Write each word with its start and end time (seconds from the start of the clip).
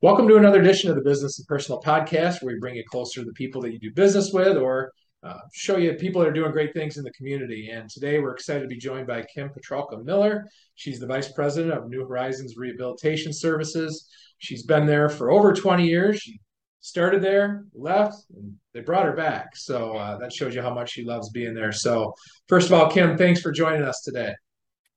Welcome 0.00 0.28
to 0.28 0.36
another 0.36 0.60
edition 0.60 0.88
of 0.88 0.96
the 0.96 1.02
Business 1.02 1.38
and 1.38 1.46
Personal 1.46 1.82
Podcast, 1.82 2.42
where 2.42 2.54
we 2.54 2.58
bring 2.58 2.76
you 2.76 2.84
closer 2.90 3.20
to 3.20 3.26
the 3.26 3.32
people 3.32 3.60
that 3.62 3.72
you 3.72 3.78
do 3.78 3.90
business 3.92 4.32
with 4.32 4.56
or 4.56 4.92
uh, 5.22 5.34
show 5.52 5.76
you 5.76 5.92
people 5.94 6.22
that 6.22 6.28
are 6.28 6.32
doing 6.32 6.52
great 6.52 6.72
things 6.72 6.96
in 6.96 7.04
the 7.04 7.10
community. 7.10 7.68
And 7.70 7.90
today 7.90 8.18
we're 8.18 8.32
excited 8.32 8.62
to 8.62 8.66
be 8.66 8.78
joined 8.78 9.06
by 9.06 9.22
Kim 9.34 9.50
Petralka 9.50 10.02
Miller. 10.02 10.46
She's 10.76 10.98
the 10.98 11.06
Vice 11.06 11.30
President 11.30 11.74
of 11.74 11.90
New 11.90 12.06
Horizons 12.06 12.56
Rehabilitation 12.56 13.34
Services. 13.34 14.08
She's 14.38 14.62
been 14.62 14.86
there 14.86 15.10
for 15.10 15.30
over 15.30 15.52
20 15.52 15.84
years. 15.84 16.18
She 16.18 16.40
started 16.80 17.22
there, 17.22 17.64
left, 17.74 18.16
and 18.34 18.54
they 18.72 18.80
brought 18.80 19.06
her 19.06 19.12
back. 19.12 19.56
So 19.56 19.96
uh, 19.96 20.18
that 20.18 20.32
shows 20.32 20.54
you 20.54 20.62
how 20.62 20.72
much 20.72 20.90
she 20.92 21.04
loves 21.04 21.30
being 21.30 21.54
there. 21.54 21.72
So, 21.72 22.14
first 22.48 22.68
of 22.68 22.72
all, 22.72 22.90
Kim, 22.90 23.16
thanks 23.16 23.40
for 23.40 23.52
joining 23.52 23.82
us 23.82 24.02
today. 24.04 24.34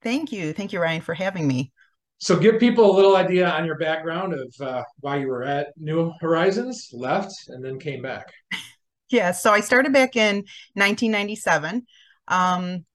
Thank 0.01 0.31
you. 0.31 0.53
Thank 0.53 0.73
you, 0.73 0.79
Ryan, 0.79 1.01
for 1.01 1.13
having 1.13 1.47
me. 1.47 1.71
So, 2.19 2.37
give 2.37 2.59
people 2.59 2.89
a 2.89 2.95
little 2.95 3.15
idea 3.15 3.49
on 3.49 3.65
your 3.65 3.77
background 3.77 4.33
of 4.33 4.53
uh, 4.61 4.83
why 4.99 5.17
you 5.17 5.27
were 5.27 5.43
at 5.43 5.69
New 5.77 6.11
Horizons, 6.21 6.89
left, 6.93 7.33
and 7.47 7.63
then 7.63 7.79
came 7.79 8.01
back. 8.01 8.31
yeah, 9.09 9.31
so 9.31 9.51
I 9.51 9.59
started 9.59 9.91
back 9.91 10.15
in 10.15 10.37
1997. 10.75 11.85
Um, 12.27 12.85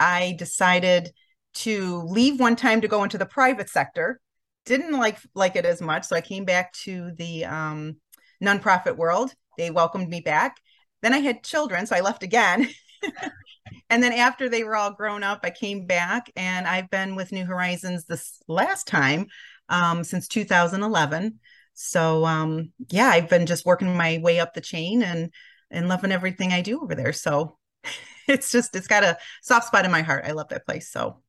I 0.00 0.34
decided 0.36 1.12
to 1.54 2.02
leave 2.02 2.40
one 2.40 2.56
time 2.56 2.80
to 2.80 2.88
go 2.88 3.04
into 3.04 3.18
the 3.18 3.26
private 3.26 3.68
sector. 3.68 4.20
Didn't 4.64 4.92
like 4.92 5.18
like 5.34 5.56
it 5.56 5.64
as 5.64 5.80
much, 5.80 6.04
so 6.04 6.16
I 6.16 6.20
came 6.20 6.44
back 6.44 6.72
to 6.84 7.12
the 7.16 7.44
um, 7.44 7.96
nonprofit 8.42 8.96
world. 8.96 9.32
They 9.56 9.70
welcomed 9.70 10.08
me 10.08 10.20
back. 10.20 10.56
Then 11.02 11.14
I 11.14 11.18
had 11.18 11.42
children, 11.42 11.86
so 11.86 11.96
I 11.96 12.00
left 12.00 12.22
again. 12.22 12.68
and 13.90 14.02
then 14.02 14.12
after 14.12 14.48
they 14.48 14.64
were 14.64 14.76
all 14.76 14.92
grown 14.92 15.22
up, 15.22 15.40
I 15.42 15.50
came 15.50 15.86
back 15.86 16.30
and 16.36 16.66
I've 16.66 16.90
been 16.90 17.16
with 17.16 17.32
New 17.32 17.44
Horizons 17.44 18.04
this 18.04 18.40
last 18.48 18.86
time 18.86 19.26
um, 19.68 20.04
since 20.04 20.28
2011. 20.28 21.38
So 21.74 22.24
um, 22.24 22.72
yeah, 22.90 23.08
I've 23.08 23.28
been 23.28 23.46
just 23.46 23.66
working 23.66 23.96
my 23.96 24.18
way 24.22 24.40
up 24.40 24.54
the 24.54 24.60
chain 24.60 25.02
and 25.02 25.32
and 25.70 25.88
loving 25.88 26.12
everything 26.12 26.52
I 26.52 26.60
do 26.60 26.80
over 26.80 26.94
there. 26.94 27.12
So 27.12 27.58
it's 28.28 28.52
just 28.52 28.76
it's 28.76 28.86
got 28.86 29.04
a 29.04 29.18
soft 29.42 29.66
spot 29.66 29.84
in 29.84 29.90
my 29.90 30.02
heart. 30.02 30.24
I 30.26 30.32
love 30.32 30.48
that 30.48 30.66
place. 30.66 30.90
So 30.90 31.22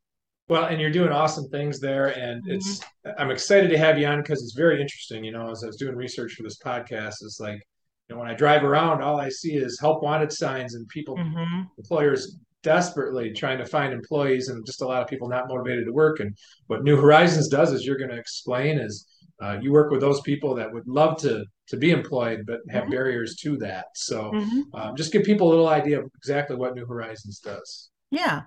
well, 0.49 0.65
and 0.65 0.81
you're 0.81 0.91
doing 0.91 1.11
awesome 1.11 1.47
things 1.49 1.79
there, 1.79 2.07
and 2.07 2.43
mm-hmm. 2.43 2.51
it's 2.51 2.81
I'm 3.17 3.31
excited 3.31 3.69
to 3.69 3.77
have 3.77 3.97
you 3.97 4.07
on 4.07 4.21
because 4.21 4.41
it's 4.43 4.53
very 4.53 4.81
interesting. 4.81 5.23
You 5.23 5.31
know, 5.31 5.49
as 5.49 5.63
I 5.63 5.67
was 5.67 5.77
doing 5.77 5.95
research 5.95 6.33
for 6.33 6.43
this 6.43 6.59
podcast, 6.59 7.15
it's 7.21 7.39
like 7.39 7.61
you 8.09 8.15
know 8.15 8.19
when 8.19 8.29
I 8.29 8.33
drive 8.33 8.63
around, 8.63 9.01
all 9.01 9.19
I 9.19 9.29
see 9.29 9.53
is 9.53 9.79
help 9.79 10.03
wanted 10.03 10.31
signs 10.31 10.75
and 10.75 10.87
people, 10.89 11.15
mm-hmm. 11.15 11.61
employers 11.77 12.37
desperately 12.61 13.33
trying 13.33 13.57
to 13.57 13.65
find 13.65 13.93
employees, 13.93 14.49
and 14.49 14.65
just 14.65 14.81
a 14.81 14.87
lot 14.87 15.01
of 15.01 15.07
people 15.07 15.29
not 15.29 15.47
motivated 15.47 15.85
to 15.85 15.93
work. 15.93 16.19
And 16.19 16.35
what 16.67 16.83
New 16.83 16.97
Horizons 16.97 17.47
does 17.47 17.71
is 17.71 17.85
you're 17.85 17.97
going 17.97 18.11
to 18.11 18.17
explain 18.17 18.79
is 18.79 19.07
uh, 19.41 19.57
you 19.61 19.71
work 19.71 19.91
with 19.91 20.01
those 20.01 20.21
people 20.21 20.55
that 20.55 20.71
would 20.73 20.87
love 20.87 21.19
to 21.21 21.45
to 21.67 21.77
be 21.77 21.91
employed 21.91 22.43
but 22.45 22.59
have 22.69 22.83
mm-hmm. 22.83 22.91
barriers 22.91 23.37
to 23.37 23.57
that. 23.57 23.85
So 23.95 24.31
mm-hmm. 24.31 24.61
um, 24.75 24.95
just 24.95 25.13
give 25.13 25.23
people 25.23 25.47
a 25.47 25.51
little 25.51 25.69
idea 25.69 25.99
of 25.99 26.09
exactly 26.17 26.57
what 26.57 26.75
New 26.75 26.85
Horizons 26.85 27.39
does. 27.39 27.89
Yeah. 28.11 28.41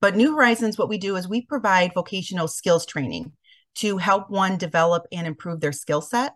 But 0.00 0.16
New 0.16 0.34
Horizons, 0.34 0.76
what 0.78 0.88
we 0.88 0.98
do 0.98 1.14
is 1.16 1.28
we 1.28 1.42
provide 1.42 1.92
vocational 1.94 2.48
skills 2.48 2.86
training 2.86 3.32
to 3.76 3.98
help 3.98 4.30
one 4.30 4.56
develop 4.56 5.06
and 5.12 5.26
improve 5.26 5.60
their 5.60 5.72
skill 5.72 6.00
set. 6.00 6.34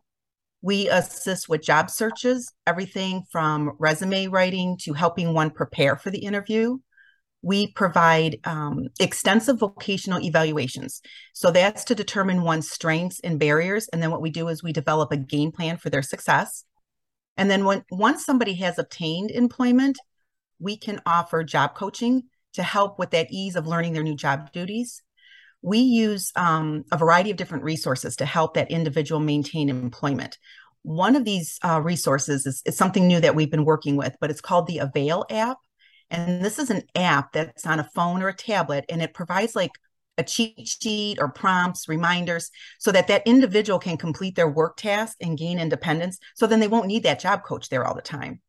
We 0.62 0.89
assist 0.89 1.49
with 1.49 1.62
job 1.62 1.91
searches, 1.91 2.53
everything 2.67 3.25
from 3.31 3.72
resume 3.78 4.28
writing 4.28 4.78
to 4.83 4.95
helping 4.95 5.34
one 5.34 5.50
prepare 5.50 5.97
for 5.97 6.11
the 6.11 6.25
interview. 6.25 6.78
We 7.43 7.73
provide 7.73 8.39
um, 8.44 8.89
extensive 8.99 9.59
vocational 9.59 10.23
evaluations. 10.23 11.03
So 11.34 11.50
that's 11.50 11.84
to 11.84 11.94
determine 11.94 12.43
one's 12.43 12.71
strengths 12.71 13.21
and 13.21 13.39
barriers. 13.39 13.89
And 13.89 14.03
then 14.03 14.11
what 14.11 14.23
we 14.23 14.31
do 14.31 14.49
is 14.49 14.62
we 14.62 14.73
develop 14.73 15.12
a 15.12 15.19
game 15.19 15.53
plan 15.53 15.77
for 15.77 15.91
their 15.91 16.00
success. 16.00 16.65
And 17.37 17.50
then 17.50 17.67
when 17.67 17.84
once 17.91 18.25
somebody 18.25 18.55
has 18.55 18.78
obtained 18.78 19.31
employment, 19.31 19.99
we 20.59 20.78
can 20.78 21.03
offer 21.05 21.44
job 21.44 21.75
coaching 21.75 22.23
to 22.55 22.62
help 22.62 22.99
with 22.99 23.11
that 23.11 23.27
ease 23.31 23.56
of 23.56 23.67
learning 23.67 23.93
their 23.93 24.03
new 24.03 24.17
job 24.17 24.50
duties 24.53 25.03
we 25.65 25.79
use 25.79 26.31
um, 26.37 26.85
a 26.93 26.99
variety 26.99 27.31
of 27.31 27.39
different 27.39 27.65
resources 27.65 28.17
to 28.17 28.27
help 28.27 28.53
that 28.53 28.71
individual 28.71 29.19
maintain 29.19 29.71
employment. 29.71 30.37
One 30.83 31.17
of 31.17 31.25
these 31.25 31.59
uh, 31.65 31.81
resources 31.81 32.45
is, 32.45 32.63
is, 32.67 32.77
something 32.77 33.09
new 33.09 33.19
that 33.21 33.35
we've 33.35 33.51
been 33.51 33.65
working 33.65 33.97
with, 33.97 34.15
but 34.21 34.31
it's 34.31 34.43
called 34.43 34.67
the 34.67 34.79
Avail 34.79 35.25
app. 35.31 35.57
And 36.11 36.45
this 36.45 36.59
is 36.59 36.69
an 36.69 36.83
app 36.95 37.33
that's 37.33 37.65
on 37.65 37.81
a 37.81 37.91
phone 37.95 38.23
or 38.23 38.29
a 38.29 38.37
tablet, 38.37 38.85
and 38.91 39.01
it 39.01 39.15
provides 39.15 39.57
like 39.57 39.71
a 40.19 40.23
cheat 40.23 40.69
sheet 40.69 41.17
or 41.19 41.31
prompts, 41.31 41.88
reminders, 41.88 42.50
so 42.79 42.93
that 42.93 43.09
that 43.09 43.27
individual 43.27 43.79
can 43.79 43.97
complete 43.97 44.37
their 44.37 44.50
work 44.50 44.77
tasks 44.77 45.17
and 45.23 45.38
gain 45.38 45.59
independence. 45.59 46.19
So 46.35 46.47
then 46.47 46.61
they 46.61 46.69
won't 46.69 46.88
need 46.88 47.05
that 47.05 47.21
job 47.21 47.43
coach 47.43 47.71
there 47.71 47.87
all 47.87 47.94
the 47.94 48.03
time. 48.03 48.43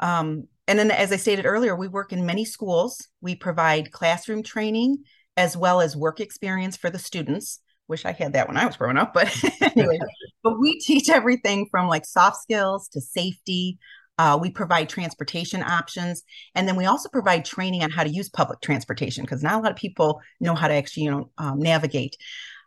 Um, 0.00 0.48
and 0.66 0.78
then, 0.78 0.90
as 0.90 1.12
I 1.12 1.16
stated 1.16 1.44
earlier, 1.44 1.76
we 1.76 1.88
work 1.88 2.14
in 2.14 2.24
many 2.24 2.46
schools. 2.46 3.06
We 3.20 3.34
provide 3.34 3.92
classroom 3.92 4.42
training 4.42 5.04
as 5.36 5.56
well 5.56 5.80
as 5.80 5.96
work 5.96 6.20
experience 6.20 6.76
for 6.76 6.90
the 6.90 6.98
students. 6.98 7.60
Wish 7.88 8.04
I 8.04 8.12
had 8.12 8.32
that 8.32 8.48
when 8.48 8.56
I 8.56 8.66
was 8.66 8.76
growing 8.76 8.96
up, 8.96 9.12
but 9.12 9.34
anyway, 9.60 9.98
but 10.42 10.58
we 10.58 10.80
teach 10.80 11.08
everything 11.08 11.66
from 11.70 11.88
like 11.88 12.06
soft 12.06 12.40
skills 12.40 12.88
to 12.88 13.00
safety. 13.00 13.78
Uh, 14.16 14.38
we 14.40 14.48
provide 14.50 14.88
transportation 14.88 15.62
options, 15.62 16.22
and 16.54 16.68
then 16.68 16.76
we 16.76 16.86
also 16.86 17.08
provide 17.08 17.44
training 17.44 17.82
on 17.82 17.90
how 17.90 18.04
to 18.04 18.10
use 18.10 18.28
public 18.28 18.60
transportation 18.60 19.24
because 19.24 19.42
not 19.42 19.54
a 19.54 19.58
lot 19.58 19.72
of 19.72 19.76
people 19.76 20.20
know 20.40 20.54
how 20.54 20.68
to 20.68 20.74
actually, 20.74 21.02
you 21.02 21.10
know, 21.10 21.30
um, 21.36 21.58
navigate. 21.58 22.16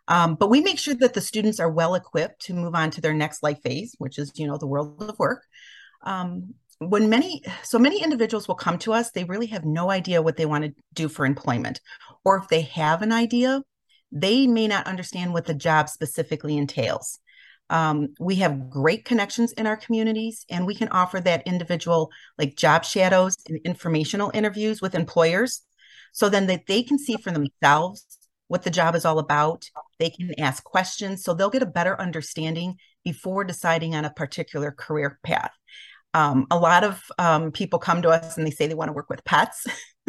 Um, 0.08 0.36
but 0.36 0.50
we 0.50 0.60
make 0.60 0.78
sure 0.78 0.94
that 0.94 1.14
the 1.14 1.20
students 1.20 1.58
are 1.58 1.70
well 1.70 1.94
equipped 1.94 2.42
to 2.46 2.54
move 2.54 2.74
on 2.74 2.90
to 2.92 3.00
their 3.00 3.14
next 3.14 3.42
life 3.42 3.60
phase, 3.62 3.94
which 3.98 4.18
is, 4.18 4.32
you 4.36 4.46
know, 4.46 4.56
the 4.56 4.66
world 4.66 5.02
of 5.02 5.18
work. 5.18 5.42
Um, 6.02 6.54
when 6.78 7.08
many 7.08 7.42
so 7.62 7.78
many 7.78 8.02
individuals 8.02 8.46
will 8.46 8.54
come 8.54 8.78
to 8.78 8.92
us 8.92 9.10
they 9.10 9.24
really 9.24 9.46
have 9.46 9.64
no 9.64 9.90
idea 9.90 10.22
what 10.22 10.36
they 10.36 10.46
want 10.46 10.64
to 10.64 10.72
do 10.94 11.08
for 11.08 11.26
employment 11.26 11.80
or 12.24 12.38
if 12.38 12.48
they 12.48 12.62
have 12.62 13.02
an 13.02 13.12
idea, 13.12 13.62
they 14.10 14.46
may 14.46 14.68
not 14.68 14.86
understand 14.86 15.32
what 15.32 15.46
the 15.46 15.54
job 15.54 15.88
specifically 15.88 16.56
entails. 16.56 17.18
Um, 17.70 18.14
we 18.18 18.36
have 18.36 18.70
great 18.70 19.04
connections 19.04 19.52
in 19.52 19.66
our 19.66 19.76
communities, 19.76 20.46
and 20.48 20.66
we 20.66 20.74
can 20.74 20.88
offer 20.88 21.20
that 21.20 21.46
individual 21.46 22.10
like 22.38 22.56
job 22.56 22.84
shadows 22.84 23.36
and 23.46 23.58
informational 23.64 24.30
interviews 24.32 24.80
with 24.80 24.94
employers 24.94 25.62
so 26.12 26.28
then 26.28 26.46
that 26.46 26.66
they 26.66 26.82
can 26.82 26.98
see 26.98 27.16
for 27.16 27.30
themselves 27.30 28.06
what 28.48 28.62
the 28.62 28.70
job 28.70 28.94
is 28.94 29.04
all 29.04 29.18
about. 29.18 29.70
They 29.98 30.10
can 30.10 30.32
ask 30.40 30.64
questions 30.64 31.22
so 31.22 31.34
they'll 31.34 31.50
get 31.50 31.62
a 31.62 31.66
better 31.66 32.00
understanding 32.00 32.76
before 33.04 33.44
deciding 33.44 33.94
on 33.94 34.04
a 34.06 34.12
particular 34.12 34.70
career 34.70 35.18
path. 35.22 35.52
Um, 36.18 36.46
a 36.50 36.58
lot 36.58 36.82
of 36.82 37.02
um, 37.18 37.52
people 37.52 37.78
come 37.78 38.02
to 38.02 38.08
us 38.08 38.36
and 38.36 38.46
they 38.46 38.50
say 38.50 38.66
they 38.66 38.74
want 38.74 38.88
to 38.88 38.92
work 38.92 39.08
with 39.08 39.24
pets. 39.24 39.66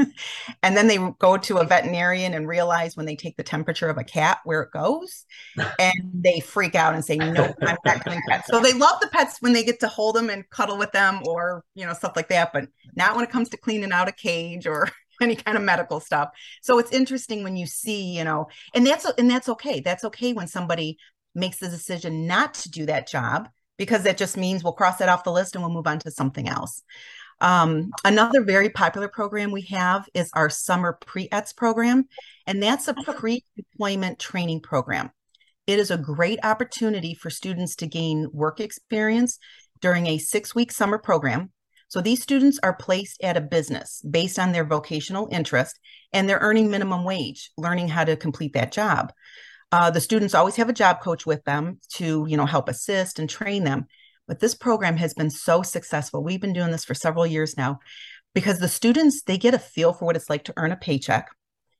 and 0.63 0.77
then 0.77 0.87
they 0.87 0.97
go 1.19 1.37
to 1.37 1.57
a 1.57 1.65
veterinarian 1.65 2.33
and 2.33 2.47
realize 2.47 2.95
when 2.95 3.05
they 3.05 3.15
take 3.15 3.35
the 3.37 3.43
temperature 3.43 3.89
of 3.89 3.97
a 3.97 4.03
cat 4.03 4.39
where 4.45 4.61
it 4.61 4.71
goes 4.71 5.25
and 5.79 6.11
they 6.13 6.39
freak 6.39 6.73
out 6.73 6.93
and 6.93 7.03
say 7.03 7.17
no 7.17 7.53
i'm 7.63 7.75
not 7.85 8.01
doing 8.05 8.21
pets 8.29 8.47
so 8.49 8.61
they 8.61 8.71
love 8.71 8.97
the 9.01 9.09
pets 9.09 9.41
when 9.41 9.51
they 9.51 9.61
get 9.61 9.81
to 9.81 9.89
hold 9.89 10.15
them 10.15 10.29
and 10.29 10.49
cuddle 10.51 10.77
with 10.77 10.93
them 10.93 11.19
or 11.25 11.65
you 11.75 11.85
know 11.85 11.91
stuff 11.91 12.13
like 12.15 12.29
that 12.29 12.53
but 12.53 12.69
not 12.95 13.13
when 13.13 13.25
it 13.25 13.29
comes 13.29 13.49
to 13.49 13.57
cleaning 13.57 13.91
out 13.91 14.07
a 14.07 14.13
cage 14.13 14.65
or 14.65 14.87
any 15.21 15.35
kind 15.35 15.57
of 15.57 15.63
medical 15.63 15.99
stuff. 15.99 16.29
So 16.61 16.79
it's 16.79 16.91
interesting 16.91 17.43
when 17.43 17.55
you 17.55 17.65
see 17.65 18.17
you 18.17 18.23
know 18.23 18.47
and 18.73 18.85
that's 18.85 19.05
and 19.17 19.29
that's 19.29 19.49
okay. 19.49 19.79
That's 19.81 20.03
okay 20.05 20.33
when 20.33 20.47
somebody 20.47 20.97
makes 21.35 21.57
the 21.57 21.69
decision 21.69 22.27
not 22.27 22.53
to 22.55 22.69
do 22.69 22.85
that 22.87 23.07
job 23.07 23.49
because 23.79 24.03
that 24.03 24.17
just 24.17 24.37
means 24.37 24.63
we'll 24.63 24.73
cross 24.73 24.97
that 24.97 25.09
off 25.09 25.23
the 25.23 25.31
list 25.31 25.55
and 25.55 25.63
we'll 25.63 25.73
move 25.73 25.87
on 25.87 25.97
to 25.97 26.11
something 26.11 26.47
else 26.47 26.83
um, 27.41 27.91
another 28.03 28.43
very 28.43 28.69
popular 28.69 29.07
program 29.07 29.51
we 29.51 29.61
have 29.63 30.07
is 30.13 30.29
our 30.33 30.49
summer 30.49 30.97
pre-ETS 31.05 31.53
program, 31.53 32.07
and 32.45 32.61
that's 32.61 32.87
a 32.87 32.93
pre-employment 32.93 34.19
training 34.19 34.61
program. 34.61 35.11
It 35.65 35.79
is 35.79 35.91
a 35.91 35.97
great 35.97 36.39
opportunity 36.43 37.13
for 37.13 37.29
students 37.29 37.75
to 37.77 37.87
gain 37.87 38.27
work 38.33 38.59
experience 38.59 39.39
during 39.81 40.07
a 40.07 40.17
six-week 40.17 40.71
summer 40.71 40.97
program. 40.97 41.51
So 41.87 42.01
these 42.01 42.21
students 42.21 42.59
are 42.61 42.75
placed 42.75 43.23
at 43.23 43.37
a 43.37 43.41
business 43.41 44.01
based 44.07 44.37
on 44.37 44.51
their 44.51 44.65
vocational 44.65 45.29
interest, 45.31 45.79
and 46.11 46.27
they're 46.27 46.39
earning 46.39 46.69
minimum 46.69 47.03
wage, 47.03 47.51
learning 47.57 47.87
how 47.87 48.03
to 48.03 48.17
complete 48.17 48.53
that 48.53 48.71
job. 48.71 49.13
Uh, 49.71 49.91
the 49.91 50.01
students 50.01 50.33
always 50.33 50.55
have 50.55 50.69
a 50.69 50.73
job 50.73 51.01
coach 51.01 51.25
with 51.25 51.43
them 51.43 51.79
to, 51.89 52.25
you 52.27 52.37
know, 52.37 52.45
help 52.45 52.69
assist 52.69 53.19
and 53.19 53.29
train 53.29 53.63
them. 53.63 53.85
But 54.27 54.39
this 54.39 54.55
program 54.55 54.97
has 54.97 55.13
been 55.13 55.29
so 55.29 55.61
successful. 55.61 56.23
We've 56.23 56.41
been 56.41 56.53
doing 56.53 56.71
this 56.71 56.85
for 56.85 56.93
several 56.93 57.25
years 57.25 57.57
now 57.57 57.79
because 58.33 58.59
the 58.59 58.67
students, 58.67 59.23
they 59.23 59.37
get 59.37 59.53
a 59.53 59.59
feel 59.59 59.93
for 59.93 60.05
what 60.05 60.15
it's 60.15 60.29
like 60.29 60.43
to 60.45 60.53
earn 60.57 60.71
a 60.71 60.77
paycheck. 60.77 61.29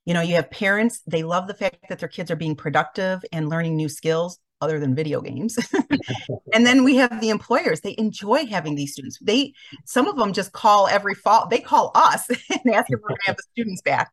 You 0.06 0.13
know, 0.13 0.21
you 0.21 0.36
have 0.36 0.50
parents, 0.50 1.01
they 1.06 1.24
love 1.24 1.47
the 1.47 1.53
fact 1.53 1.77
that 1.89 2.00
their 2.00 2.09
kids 2.09 2.31
are 2.31 2.36
being 2.36 2.56
productive 2.56 3.24
and 3.31 3.50
learning 3.50 3.75
new 3.75 3.89
skills 3.89 4.39
other 4.62 4.80
than 4.80 4.95
video 4.95 5.21
games. 5.21 5.57
and 6.53 6.65
then 6.65 6.83
we 6.83 6.95
have 6.97 7.21
the 7.21 7.30
employers. 7.30 7.81
They 7.81 7.95
enjoy 7.97 8.45
having 8.45 8.75
these 8.75 8.94
students. 8.94 9.18
They 9.21 9.53
some 9.85 10.07
of 10.07 10.18
them 10.18 10.33
just 10.33 10.51
call 10.51 10.88
every 10.88 11.15
fall. 11.15 11.47
They 11.47 11.59
call 11.59 11.92
us 11.95 12.27
and 12.50 12.74
ask 12.74 12.88
if 12.89 13.00
we're 13.01 13.15
to 13.15 13.21
have 13.25 13.38
the 13.38 13.44
students 13.51 13.81
back. 13.81 14.12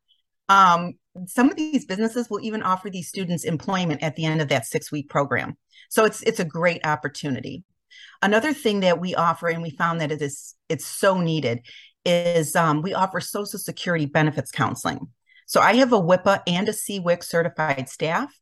Um, 0.48 0.94
some 1.26 1.50
of 1.50 1.56
these 1.56 1.84
businesses 1.84 2.28
will 2.28 2.40
even 2.40 2.62
offer 2.62 2.90
these 2.90 3.08
students 3.08 3.44
employment 3.44 4.02
at 4.02 4.16
the 4.16 4.24
end 4.24 4.40
of 4.40 4.48
that 4.48 4.66
six 4.66 4.92
week 4.92 5.08
program. 5.08 5.56
So 5.88 6.04
it's 6.04 6.22
it's 6.22 6.40
a 6.40 6.44
great 6.44 6.86
opportunity. 6.86 7.64
Another 8.22 8.52
thing 8.52 8.80
that 8.80 9.00
we 9.00 9.14
offer, 9.14 9.48
and 9.48 9.62
we 9.62 9.70
found 9.70 10.00
that 10.00 10.12
it 10.12 10.22
is 10.22 10.54
it's 10.68 10.86
so 10.86 11.20
needed, 11.20 11.66
is 12.04 12.56
um, 12.56 12.82
we 12.82 12.94
offer 12.94 13.20
Social 13.20 13.58
Security 13.58 14.06
benefits 14.06 14.50
counseling. 14.50 15.08
So 15.46 15.60
I 15.60 15.74
have 15.74 15.92
a 15.92 16.00
WIPA 16.00 16.42
and 16.46 16.68
a 16.68 16.72
CWIC 16.72 17.22
certified 17.22 17.88
staff. 17.88 18.32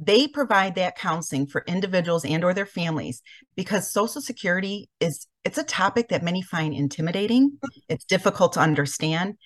They 0.00 0.28
provide 0.28 0.76
that 0.76 0.96
counseling 0.96 1.46
for 1.46 1.64
individuals 1.66 2.24
and 2.24 2.44
or 2.44 2.54
their 2.54 2.66
families 2.66 3.20
because 3.56 3.92
Social 3.92 4.20
Security 4.20 4.88
is 5.00 5.26
it's 5.44 5.58
a 5.58 5.64
topic 5.64 6.08
that 6.08 6.22
many 6.22 6.42
find 6.42 6.74
intimidating. 6.74 7.58
It's 7.88 8.04
difficult 8.04 8.52
to 8.52 8.60
understand, 8.60 9.36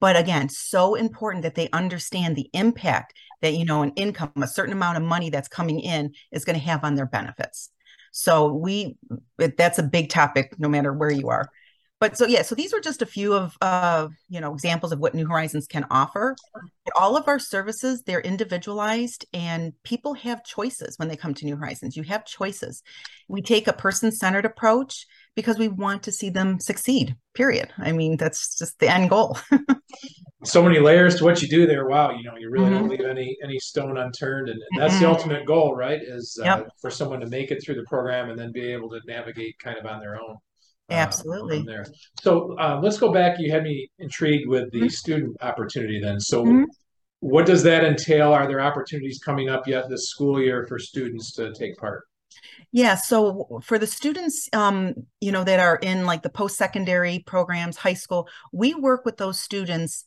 but 0.00 0.16
again, 0.16 0.48
so 0.48 0.94
important 0.94 1.42
that 1.42 1.54
they 1.54 1.68
understand 1.72 2.34
the 2.34 2.50
impact 2.52 3.14
that 3.42 3.54
you 3.54 3.64
know 3.64 3.82
an 3.82 3.92
income, 3.96 4.32
a 4.36 4.46
certain 4.46 4.72
amount 4.72 4.96
of 4.96 5.02
money 5.02 5.30
that's 5.30 5.48
coming 5.48 5.80
in 5.80 6.12
is 6.32 6.44
going 6.44 6.58
to 6.58 6.64
have 6.64 6.84
on 6.84 6.94
their 6.94 7.06
benefits. 7.06 7.70
So 8.12 8.52
we 8.52 8.96
that's 9.38 9.78
a 9.78 9.84
big 9.84 10.08
topic 10.08 10.54
no 10.58 10.68
matter 10.68 10.92
where 10.92 11.12
you 11.12 11.28
are. 11.28 11.48
But 12.00 12.16
so 12.16 12.26
yeah, 12.26 12.40
so 12.42 12.54
these 12.54 12.72
were 12.72 12.80
just 12.80 13.02
a 13.02 13.06
few 13.06 13.34
of 13.34 13.56
uh, 13.60 14.08
you 14.30 14.40
know 14.40 14.54
examples 14.54 14.90
of 14.90 15.00
what 15.00 15.14
New 15.14 15.28
Horizons 15.28 15.66
can 15.66 15.84
offer. 15.90 16.34
All 16.96 17.16
of 17.16 17.28
our 17.28 17.38
services 17.38 18.02
they're 18.02 18.22
individualized, 18.22 19.26
and 19.34 19.74
people 19.84 20.14
have 20.14 20.42
choices 20.42 20.96
when 20.96 21.08
they 21.08 21.16
come 21.16 21.34
to 21.34 21.44
New 21.44 21.56
Horizons. 21.56 21.96
You 21.96 22.02
have 22.04 22.24
choices. 22.24 22.82
We 23.28 23.42
take 23.42 23.68
a 23.68 23.74
person-centered 23.74 24.46
approach 24.46 25.06
because 25.34 25.58
we 25.58 25.68
want 25.68 26.02
to 26.04 26.12
see 26.12 26.30
them 26.30 26.60
succeed. 26.60 27.16
Period. 27.34 27.70
I 27.78 27.92
mean, 27.92 28.16
that's 28.16 28.58
just 28.58 28.78
the 28.78 28.88
end 28.88 29.10
goal. 29.10 29.38
so 30.44 30.62
many 30.62 30.78
layers 30.78 31.16
to 31.16 31.24
what 31.24 31.42
you 31.42 31.48
do 31.48 31.66
there. 31.66 31.86
Wow, 31.86 32.12
you 32.12 32.24
know, 32.24 32.36
you 32.38 32.50
really 32.50 32.66
mm-hmm. 32.66 32.74
don't 32.74 32.88
leave 32.88 33.00
any 33.00 33.36
any 33.42 33.58
stone 33.58 33.98
unturned, 33.98 34.48
and, 34.48 34.60
and 34.70 34.82
that's 34.82 34.94
mm-hmm. 34.94 35.04
the 35.04 35.10
ultimate 35.10 35.46
goal, 35.46 35.74
right? 35.74 36.00
Is 36.02 36.38
uh, 36.40 36.44
yep. 36.44 36.68
for 36.80 36.90
someone 36.90 37.20
to 37.20 37.26
make 37.26 37.50
it 37.50 37.62
through 37.62 37.76
the 37.76 37.84
program 37.84 38.30
and 38.30 38.38
then 38.38 38.52
be 38.52 38.72
able 38.72 38.88
to 38.90 39.00
navigate 39.06 39.58
kind 39.58 39.78
of 39.78 39.86
on 39.86 40.00
their 40.00 40.16
own. 40.16 40.36
Uh, 40.90 40.94
Absolutely. 40.94 41.62
there. 41.62 41.86
So 42.20 42.56
uh, 42.58 42.80
let's 42.82 42.98
go 42.98 43.12
back. 43.12 43.38
You 43.38 43.52
had 43.52 43.62
me 43.62 43.88
intrigued 43.98 44.48
with 44.48 44.72
the 44.72 44.80
mm-hmm. 44.80 44.88
student 44.88 45.36
opportunity. 45.40 46.00
Then, 46.00 46.18
so 46.18 46.44
mm-hmm. 46.44 46.64
what 47.20 47.46
does 47.46 47.62
that 47.62 47.84
entail? 47.84 48.32
Are 48.32 48.48
there 48.48 48.60
opportunities 48.60 49.20
coming 49.24 49.48
up 49.48 49.68
yet 49.68 49.88
this 49.88 50.08
school 50.08 50.40
year 50.40 50.66
for 50.66 50.78
students 50.78 51.32
to 51.34 51.52
take 51.52 51.76
part? 51.76 52.04
Yeah, 52.72 52.94
so 52.94 53.60
for 53.64 53.78
the 53.78 53.86
students, 53.86 54.48
um, 54.52 54.94
you 55.20 55.32
know, 55.32 55.42
that 55.42 55.58
are 55.58 55.76
in 55.76 56.06
like 56.06 56.22
the 56.22 56.30
post-secondary 56.30 57.18
programs, 57.26 57.76
high 57.76 57.94
school, 57.94 58.28
we 58.52 58.74
work 58.74 59.04
with 59.04 59.16
those 59.16 59.40
students 59.40 60.04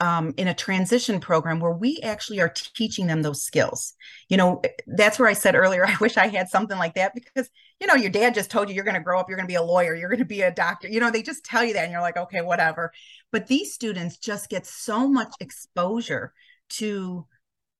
um, 0.00 0.32
in 0.36 0.48
a 0.48 0.54
transition 0.54 1.20
program 1.20 1.60
where 1.60 1.72
we 1.72 2.00
actually 2.02 2.40
are 2.40 2.52
teaching 2.74 3.06
them 3.06 3.22
those 3.22 3.42
skills. 3.42 3.94
You 4.28 4.36
know, 4.36 4.62
that's 4.86 5.18
where 5.18 5.28
I 5.28 5.34
said 5.34 5.54
earlier, 5.54 5.86
I 5.88 5.96
wish 6.00 6.16
I 6.16 6.28
had 6.28 6.48
something 6.48 6.78
like 6.78 6.94
that 6.94 7.12
because, 7.14 7.50
you 7.80 7.86
know, 7.86 7.94
your 7.94 8.10
dad 8.10 8.34
just 8.34 8.50
told 8.50 8.68
you 8.68 8.74
you're 8.74 8.84
going 8.84 8.94
to 8.94 9.02
grow 9.02 9.20
up, 9.20 9.28
you're 9.28 9.38
going 9.38 9.48
to 9.48 9.52
be 9.52 9.56
a 9.56 9.62
lawyer, 9.62 9.94
you're 9.94 10.08
going 10.10 10.18
to 10.18 10.24
be 10.24 10.42
a 10.42 10.50
doctor. 10.50 10.88
You 10.88 11.00
know, 11.00 11.10
they 11.10 11.22
just 11.22 11.44
tell 11.44 11.64
you 11.64 11.74
that 11.74 11.84
and 11.84 11.92
you're 11.92 12.00
like, 12.00 12.16
okay, 12.16 12.40
whatever. 12.40 12.92
But 13.30 13.46
these 13.46 13.74
students 13.74 14.16
just 14.16 14.48
get 14.48 14.66
so 14.66 15.06
much 15.08 15.34
exposure 15.40 16.32
to 16.68 17.26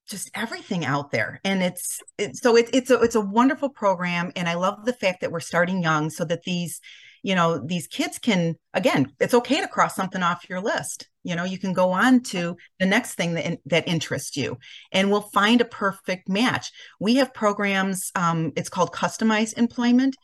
just 0.08 0.30
everything 0.34 0.84
out 0.84 1.10
there 1.10 1.40
and 1.44 1.62
it's, 1.62 2.00
it's 2.18 2.40
so 2.40 2.56
it, 2.56 2.70
it's 2.72 2.90
a 2.90 3.00
it's 3.00 3.14
a 3.14 3.20
wonderful 3.20 3.68
program 3.68 4.32
and 4.36 4.48
i 4.48 4.54
love 4.54 4.84
the 4.84 4.92
fact 4.92 5.20
that 5.20 5.32
we're 5.32 5.40
starting 5.40 5.82
young 5.82 6.10
so 6.10 6.24
that 6.24 6.42
these 6.44 6.80
you 7.26 7.34
know 7.34 7.58
these 7.58 7.88
kids 7.88 8.20
can 8.20 8.54
again 8.72 9.12
it's 9.18 9.34
okay 9.34 9.60
to 9.60 9.66
cross 9.66 9.96
something 9.96 10.22
off 10.22 10.48
your 10.48 10.60
list. 10.60 11.08
You 11.24 11.34
know 11.34 11.42
you 11.42 11.58
can 11.58 11.72
go 11.72 11.90
on 11.90 12.22
to 12.24 12.56
the 12.78 12.86
next 12.86 13.14
thing 13.14 13.34
that, 13.34 13.58
that 13.66 13.88
interests 13.88 14.36
you 14.36 14.58
and 14.92 15.10
we'll 15.10 15.22
find 15.22 15.60
a 15.60 15.64
perfect 15.64 16.28
match. 16.28 16.70
We 17.00 17.16
have 17.16 17.34
programs 17.34 18.12
um, 18.14 18.52
it's 18.54 18.68
called 18.68 18.92
customized 18.92 19.58
employment 19.58 20.14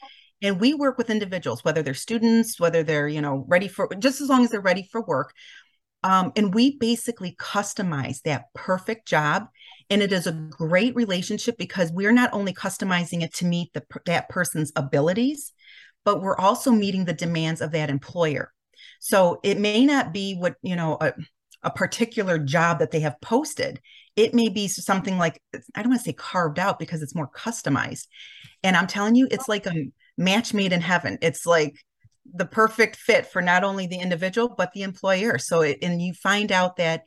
and 0.40 0.60
we 0.60 0.74
work 0.74 0.96
with 0.96 1.10
individuals 1.10 1.64
whether 1.64 1.82
they're 1.82 1.92
students 1.92 2.60
whether 2.60 2.84
they're 2.84 3.08
you 3.08 3.20
know 3.20 3.44
ready 3.48 3.66
for 3.66 3.88
just 3.98 4.20
as 4.20 4.28
long 4.28 4.44
as 4.44 4.50
they're 4.50 4.60
ready 4.60 4.88
for 4.92 5.02
work 5.02 5.34
um, 6.04 6.30
and 6.36 6.54
we 6.54 6.78
basically 6.78 7.34
customize 7.34 8.22
that 8.22 8.44
perfect 8.54 9.08
job 9.08 9.48
and 9.90 10.02
it 10.02 10.12
is 10.12 10.26
a 10.26 10.32
great 10.32 10.94
relationship 10.94 11.56
because 11.58 11.90
we're 11.92 12.12
not 12.12 12.32
only 12.32 12.52
customizing 12.52 13.22
it 13.22 13.34
to 13.34 13.44
meet 13.44 13.72
the, 13.72 13.82
that 14.06 14.28
person's 14.28 14.72
abilities 14.76 15.52
but 16.04 16.20
we're 16.20 16.36
also 16.36 16.70
meeting 16.70 17.04
the 17.04 17.12
demands 17.12 17.60
of 17.60 17.72
that 17.72 17.90
employer. 17.90 18.52
So 19.00 19.40
it 19.42 19.58
may 19.58 19.84
not 19.84 20.12
be 20.12 20.34
what, 20.34 20.54
you 20.62 20.76
know, 20.76 20.96
a, 21.00 21.12
a 21.62 21.70
particular 21.70 22.38
job 22.38 22.80
that 22.80 22.90
they 22.90 23.00
have 23.00 23.20
posted. 23.20 23.80
It 24.16 24.34
may 24.34 24.48
be 24.48 24.68
something 24.68 25.18
like, 25.18 25.40
I 25.74 25.82
don't 25.82 25.90
want 25.90 26.00
to 26.00 26.04
say 26.04 26.12
carved 26.12 26.58
out 26.58 26.78
because 26.78 27.02
it's 27.02 27.14
more 27.14 27.30
customized. 27.30 28.06
And 28.62 28.76
I'm 28.76 28.86
telling 28.86 29.14
you, 29.14 29.28
it's 29.30 29.48
like 29.48 29.66
a 29.66 29.86
match 30.18 30.52
made 30.52 30.72
in 30.72 30.80
heaven. 30.80 31.18
It's 31.22 31.46
like 31.46 31.74
the 32.34 32.46
perfect 32.46 32.96
fit 32.96 33.26
for 33.26 33.42
not 33.42 33.64
only 33.64 33.86
the 33.86 33.98
individual, 33.98 34.54
but 34.56 34.72
the 34.72 34.82
employer. 34.82 35.38
So, 35.38 35.62
it, 35.62 35.78
and 35.82 36.00
you 36.00 36.14
find 36.14 36.52
out 36.52 36.76
that 36.76 37.02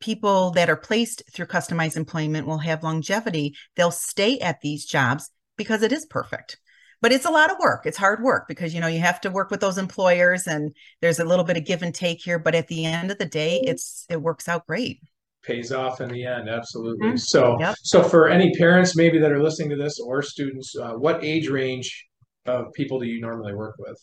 people 0.00 0.50
that 0.52 0.70
are 0.70 0.76
placed 0.76 1.22
through 1.32 1.46
customized 1.46 1.96
employment 1.96 2.46
will 2.46 2.58
have 2.58 2.82
longevity. 2.82 3.54
They'll 3.76 3.90
stay 3.90 4.38
at 4.38 4.60
these 4.60 4.84
jobs 4.84 5.30
because 5.56 5.82
it 5.82 5.92
is 5.92 6.06
perfect 6.06 6.58
but 7.00 7.12
it's 7.12 7.24
a 7.24 7.30
lot 7.30 7.50
of 7.50 7.58
work. 7.58 7.86
It's 7.86 7.96
hard 7.96 8.22
work 8.22 8.48
because 8.48 8.74
you 8.74 8.80
know 8.80 8.86
you 8.86 9.00
have 9.00 9.20
to 9.22 9.30
work 9.30 9.50
with 9.50 9.60
those 9.60 9.78
employers 9.78 10.46
and 10.46 10.74
there's 11.00 11.20
a 11.20 11.24
little 11.24 11.44
bit 11.44 11.56
of 11.56 11.64
give 11.64 11.82
and 11.82 11.94
take 11.94 12.22
here, 12.22 12.38
but 12.38 12.54
at 12.54 12.68
the 12.68 12.84
end 12.84 13.10
of 13.10 13.18
the 13.18 13.26
day, 13.26 13.60
it's 13.62 14.04
it 14.08 14.20
works 14.20 14.48
out 14.48 14.66
great. 14.66 15.00
Pays 15.44 15.72
off 15.72 16.00
in 16.00 16.10
the 16.10 16.24
end, 16.24 16.48
absolutely. 16.48 17.08
Mm-hmm. 17.08 17.16
So, 17.16 17.56
yep. 17.60 17.76
so 17.82 18.02
for 18.02 18.28
any 18.28 18.52
parents 18.58 18.96
maybe 18.96 19.18
that 19.20 19.32
are 19.32 19.42
listening 19.42 19.70
to 19.70 19.76
this 19.76 20.00
or 20.00 20.20
students, 20.20 20.74
uh, 20.76 20.92
what 20.92 21.24
age 21.24 21.48
range 21.48 22.06
of 22.44 22.72
people 22.74 22.98
do 22.98 23.06
you 23.06 23.20
normally 23.20 23.54
work 23.54 23.76
with? 23.78 23.96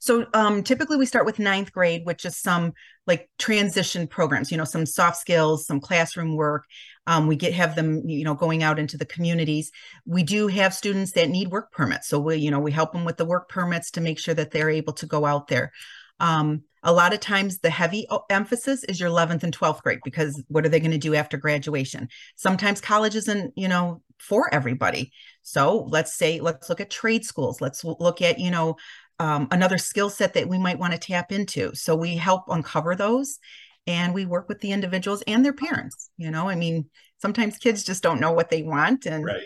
So 0.00 0.26
um, 0.34 0.62
typically 0.62 0.96
we 0.96 1.06
start 1.06 1.26
with 1.26 1.38
ninth 1.38 1.72
grade, 1.72 2.02
which 2.04 2.24
is 2.24 2.36
some 2.36 2.72
like 3.06 3.28
transition 3.38 4.06
programs, 4.06 4.50
you 4.50 4.56
know, 4.56 4.64
some 4.64 4.86
soft 4.86 5.16
skills, 5.18 5.66
some 5.66 5.80
classroom 5.80 6.36
work. 6.36 6.64
Um, 7.06 7.26
we 7.26 7.36
get 7.36 7.52
have 7.54 7.74
them, 7.74 8.08
you 8.08 8.24
know, 8.24 8.34
going 8.34 8.62
out 8.62 8.78
into 8.78 8.96
the 8.96 9.06
communities. 9.06 9.70
We 10.06 10.22
do 10.22 10.46
have 10.48 10.74
students 10.74 11.12
that 11.12 11.30
need 11.30 11.48
work 11.48 11.72
permits, 11.72 12.08
so 12.08 12.20
we, 12.20 12.36
you 12.36 12.50
know, 12.50 12.60
we 12.60 12.72
help 12.72 12.92
them 12.92 13.04
with 13.04 13.16
the 13.16 13.24
work 13.24 13.48
permits 13.48 13.90
to 13.92 14.00
make 14.00 14.18
sure 14.18 14.34
that 14.34 14.50
they're 14.50 14.70
able 14.70 14.92
to 14.94 15.06
go 15.06 15.24
out 15.24 15.48
there. 15.48 15.72
Um, 16.20 16.62
a 16.82 16.92
lot 16.92 17.12
of 17.12 17.20
times 17.20 17.58
the 17.58 17.70
heavy 17.70 18.06
emphasis 18.30 18.84
is 18.84 19.00
your 19.00 19.10
11th 19.10 19.42
and 19.42 19.56
12th 19.56 19.82
grade 19.82 20.00
because 20.04 20.42
what 20.48 20.64
are 20.64 20.68
they 20.68 20.80
going 20.80 20.90
to 20.90 20.98
do 20.98 21.14
after 21.14 21.36
graduation 21.36 22.08
sometimes 22.36 22.80
college 22.80 23.14
isn't 23.14 23.52
you 23.56 23.68
know 23.68 24.02
for 24.18 24.52
everybody 24.52 25.12
so 25.42 25.86
let's 25.88 26.14
say 26.16 26.40
let's 26.40 26.68
look 26.68 26.80
at 26.80 26.90
trade 26.90 27.24
schools 27.24 27.60
let's 27.60 27.84
look 27.84 28.22
at 28.22 28.38
you 28.38 28.50
know 28.50 28.76
um, 29.20 29.48
another 29.50 29.78
skill 29.78 30.08
set 30.08 30.34
that 30.34 30.48
we 30.48 30.58
might 30.58 30.78
want 30.78 30.94
to 30.94 30.98
tap 30.98 31.30
into. 31.30 31.74
So 31.74 31.94
we 31.94 32.16
help 32.16 32.44
uncover 32.48 32.96
those 32.96 33.38
and 33.86 34.14
we 34.14 34.24
work 34.26 34.48
with 34.48 34.60
the 34.60 34.72
individuals 34.72 35.22
and 35.26 35.44
their 35.44 35.52
parents 35.52 36.10
you 36.16 36.30
know? 36.30 36.48
I 36.48 36.54
mean 36.54 36.88
sometimes 37.18 37.58
kids 37.58 37.84
just 37.84 38.02
don't 38.02 38.20
know 38.20 38.32
what 38.32 38.50
they 38.50 38.62
want 38.62 39.06
and 39.06 39.24
right. 39.24 39.42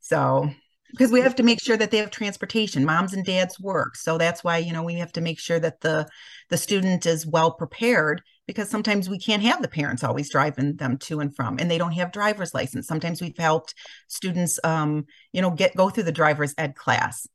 so 0.00 0.50
because 0.90 1.12
we 1.12 1.20
have 1.20 1.34
to 1.36 1.42
make 1.42 1.60
sure 1.60 1.76
that 1.76 1.90
they 1.90 1.98
have 1.98 2.10
transportation. 2.10 2.82
Moms 2.82 3.12
and 3.12 3.24
dads 3.24 3.60
work 3.60 3.96
so 3.96 4.16
that's 4.16 4.42
why 4.42 4.58
you 4.58 4.72
know 4.72 4.82
we 4.82 4.94
have 4.94 5.12
to 5.12 5.20
make 5.20 5.38
sure 5.38 5.60
that 5.60 5.80
the 5.80 6.08
the 6.48 6.56
student 6.56 7.04
is 7.06 7.26
well 7.26 7.52
prepared 7.52 8.22
because 8.46 8.70
sometimes 8.70 9.10
we 9.10 9.18
can't 9.18 9.42
have 9.42 9.60
the 9.60 9.68
parents 9.68 10.02
always 10.02 10.30
driving 10.30 10.76
them 10.76 10.96
to 10.96 11.20
and 11.20 11.36
from 11.36 11.58
and 11.58 11.70
they 11.70 11.76
don't 11.76 11.92
have 11.92 12.12
driver's 12.12 12.54
license. 12.54 12.86
Sometimes 12.86 13.20
we've 13.20 13.36
helped 13.36 13.74
students 14.06 14.58
um 14.64 15.04
you 15.32 15.42
know 15.42 15.50
get 15.50 15.76
go 15.76 15.90
through 15.90 16.04
the 16.04 16.12
driver's 16.12 16.54
ed 16.56 16.74
class 16.74 17.26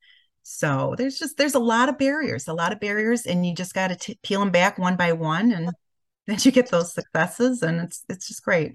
so 0.44 0.94
there's 0.98 1.18
just 1.18 1.38
there's 1.38 1.56
a 1.56 1.60
lot 1.60 1.90
of 1.90 1.98
barriers 1.98 2.48
a 2.48 2.54
lot 2.54 2.72
of 2.72 2.80
barriers 2.80 3.26
and 3.26 3.46
you 3.46 3.56
just 3.56 3.74
got 3.74 3.88
to 3.88 4.16
peel 4.24 4.40
them 4.40 4.52
back 4.52 4.78
one 4.78 4.96
by 4.96 5.12
one 5.12 5.52
and 5.52 5.70
then 6.28 6.38
you 6.42 6.52
get 6.52 6.70
those 6.70 6.94
successes 6.94 7.64
and 7.64 7.82
it's 7.82 8.04
it's 8.10 8.28
just 8.28 8.44
great 8.44 8.74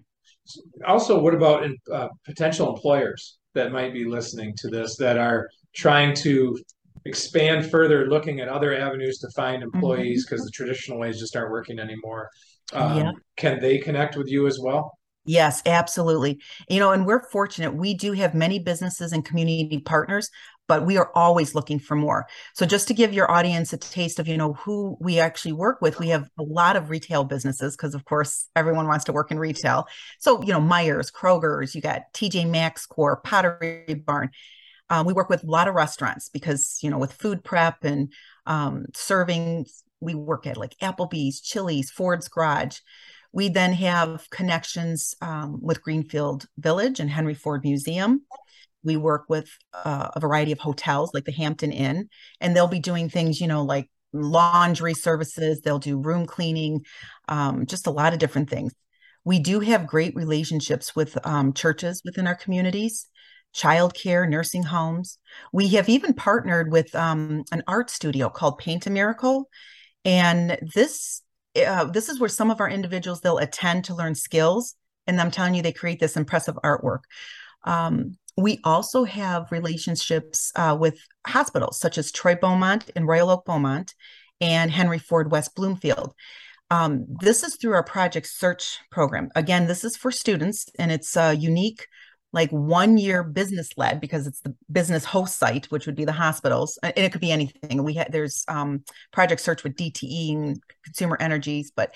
also 0.87 1.19
what 1.19 1.35
about 1.35 1.65
in, 1.65 1.77
uh, 1.93 2.09
potential 2.25 2.75
employers 2.75 3.39
that 3.55 3.73
might 3.73 3.93
be 3.93 4.05
listening 4.05 4.55
to 4.57 4.69
this 4.69 4.97
that 4.97 5.19
are 5.19 5.49
trying 5.75 6.15
to 6.15 6.57
expand 7.05 7.71
further, 7.71 8.07
looking 8.07 8.41
at 8.41 8.49
other 8.49 8.77
avenues 8.77 9.19
to 9.19 9.31
find 9.31 9.63
employees 9.63 10.25
because 10.25 10.41
mm-hmm. 10.41 10.47
the 10.47 10.51
traditional 10.53 10.99
ways 10.99 11.19
just 11.19 11.35
aren't 11.37 11.51
working 11.51 11.79
anymore. 11.79 12.29
Um, 12.73 12.99
yeah. 12.99 13.13
Can 13.37 13.61
they 13.61 13.79
connect 13.79 14.17
with 14.17 14.29
you 14.29 14.47
as 14.47 14.59
well? 14.61 14.93
Yes, 15.25 15.63
absolutely. 15.67 16.41
You 16.69 16.81
know, 16.81 16.93
and 16.93 17.05
we're 17.05 17.29
fortunate. 17.29 17.75
We 17.75 17.95
do 17.95 18.13
have 18.13 18.35
many 18.35 18.59
businesses 18.59 19.13
and 19.13 19.25
community 19.25 19.81
partners, 19.85 20.31
but 20.69 20.85
we 20.85 20.99
are 20.99 21.11
always 21.15 21.55
looking 21.55 21.79
for 21.79 21.97
more. 21.97 22.27
So 22.53 22.67
just 22.67 22.87
to 22.89 22.95
give 22.95 23.13
your 23.13 23.31
audience 23.31 23.73
a 23.73 23.79
taste 23.79 24.19
of, 24.19 24.29
you 24.29 24.37
know, 24.37 24.53
who 24.53 24.97
we 25.01 25.19
actually 25.19 25.55
work 25.55 25.81
with, 25.81 25.99
we 25.99 26.09
have 26.11 26.29
a 26.39 26.43
lot 26.43 26.77
of 26.77 26.91
retail 26.91 27.25
businesses 27.25 27.75
because 27.75 27.95
of 27.95 28.05
course 28.05 28.49
everyone 28.55 28.87
wants 28.87 29.07
to 29.07 29.13
work 29.13 29.31
in 29.31 29.39
retail. 29.39 29.89
So, 30.19 30.43
you 30.43 30.53
know, 30.53 30.61
Meijers, 30.61 31.11
Kroger's, 31.11 31.75
you 31.75 31.81
got 31.81 32.13
TJ 32.13 32.49
Maxx 32.49 32.87
Corp, 32.87 33.25
Pottery 33.25 34.03
Barn. 34.07 34.31
Um, 34.91 35.07
we 35.07 35.15
work 35.15 35.31
with 35.31 35.43
a 35.43 35.51
lot 35.51 35.69
of 35.69 35.75
restaurants 35.75 36.29
because, 36.29 36.79
you 36.83 36.91
know, 36.91 36.99
with 36.99 37.13
food 37.13 37.43
prep 37.43 37.85
and 37.85 38.13
um, 38.47 38.87
serving, 38.95 39.67
we 40.01 40.15
work 40.15 40.47
at 40.47 40.57
like 40.57 40.77
Applebee's, 40.83 41.41
Chili's, 41.41 41.91
Ford's 41.91 42.29
Garage. 42.29 42.79
We 43.33 43.49
then 43.49 43.73
have 43.75 44.29
connections 44.31 45.15
um, 45.21 45.59
with 45.63 45.83
Greenfield 45.83 46.47
Village 46.59 47.01
and 47.01 47.11
Henry 47.11 47.35
Ford 47.35 47.63
Museum. 47.65 48.23
We 48.85 48.97
work 48.97 49.25
with 49.29 49.51
uh, 49.73 50.09
a 50.15 50.21
variety 50.21 50.53
of 50.53 50.59
hotels 50.59 51.13
like 51.13 51.25
the 51.25 51.33
Hampton 51.33 51.73
Inn, 51.73 52.09
and 52.41 52.55
they'll 52.55 52.69
be 52.69 52.81
doing 52.81 53.09
things, 53.09 53.41
you 53.41 53.47
know, 53.47 53.65
like 53.65 53.91
laundry 54.13 54.95
services, 54.95 55.61
they'll 55.61 55.79
do 55.79 56.01
room 56.01 56.27
cleaning, 56.27 56.85
um, 57.29 57.67
just 57.67 57.87
a 57.87 57.91
lot 57.91 58.13
of 58.13 58.19
different 58.19 58.49
things. 58.49 58.73
We 59.25 59.39
do 59.39 59.61
have 59.61 59.87
great 59.87 60.15
relationships 60.15 60.97
with 60.97 61.19
um, 61.27 61.53
churches 61.53 62.01
within 62.05 62.27
our 62.27 62.35
communities, 62.35 63.07
childcare, 63.55 64.29
nursing 64.29 64.63
homes. 64.63 65.19
We 65.53 65.69
have 65.69 65.89
even 65.89 66.15
partnered 66.15 66.73
with 66.73 66.95
um, 66.95 67.45
an 67.53 67.63
art 67.67 67.91
studio 67.91 68.31
called 68.31 68.59
Paint 68.59 68.87
a 68.87 68.91
Miracle. 68.91 69.49
And 70.05 70.59
this 70.75 71.23
uh, 71.57 71.85
this 71.85 72.09
is 72.09 72.21
where 72.21 72.29
some 72.29 72.51
of 72.51 72.61
our 72.61 72.69
individuals 72.69 73.21
they'll 73.21 73.39
attend 73.39 73.85
to 73.85 73.95
learn 73.95 74.15
skills 74.15 74.75
and 75.07 75.21
i'm 75.21 75.31
telling 75.31 75.55
you 75.55 75.63
they 75.63 75.73
create 75.73 75.99
this 75.99 76.17
impressive 76.17 76.57
artwork 76.65 77.01
um, 77.65 78.17
we 78.39 78.61
also 78.63 79.03
have 79.03 79.51
relationships 79.51 80.53
uh, 80.55 80.77
with 80.79 80.97
hospitals 81.27 81.79
such 81.79 81.99
as 81.99 82.13
troy 82.13 82.37
beaumont 82.37 82.89
and 82.95 83.07
royal 83.07 83.31
oak 83.31 83.45
beaumont 83.45 83.95
and 84.41 84.71
henry 84.71 84.99
ford 84.99 85.33
west 85.33 85.55
bloomfield. 85.57 86.15
Um, 86.71 87.07
this 87.21 87.43
is 87.43 87.57
through 87.57 87.73
our 87.73 87.83
project 87.83 88.29
search 88.29 88.79
program. 88.91 89.31
Again 89.35 89.67
this 89.67 89.83
is 89.83 89.97
for 89.97 90.13
students 90.13 90.67
and 90.79 90.93
it's 90.93 91.17
a 91.17 91.35
unique 91.35 91.87
like 92.33 92.51
one 92.51 92.97
year 92.99 93.25
business 93.25 93.71
led 93.77 94.01
because 94.01 94.27
it's 94.27 94.41
the 94.43 94.55
business 94.71 95.05
host 95.05 95.37
site 95.39 95.67
which 95.67 95.87
would 95.87 95.97
be 95.97 96.05
the 96.05 96.13
hospitals 96.13 96.79
and 96.85 96.93
it 96.97 97.11
could 97.11 97.21
be 97.21 97.33
anything. 97.33 97.83
We 97.83 97.95
had 97.95 98.13
there's 98.13 98.45
um, 98.47 98.85
project 99.13 99.41
search 99.41 99.65
with 99.65 99.75
dte 99.75 100.33
and 100.33 100.63
consumer 100.85 101.17
energies 101.19 101.73
but 101.75 101.93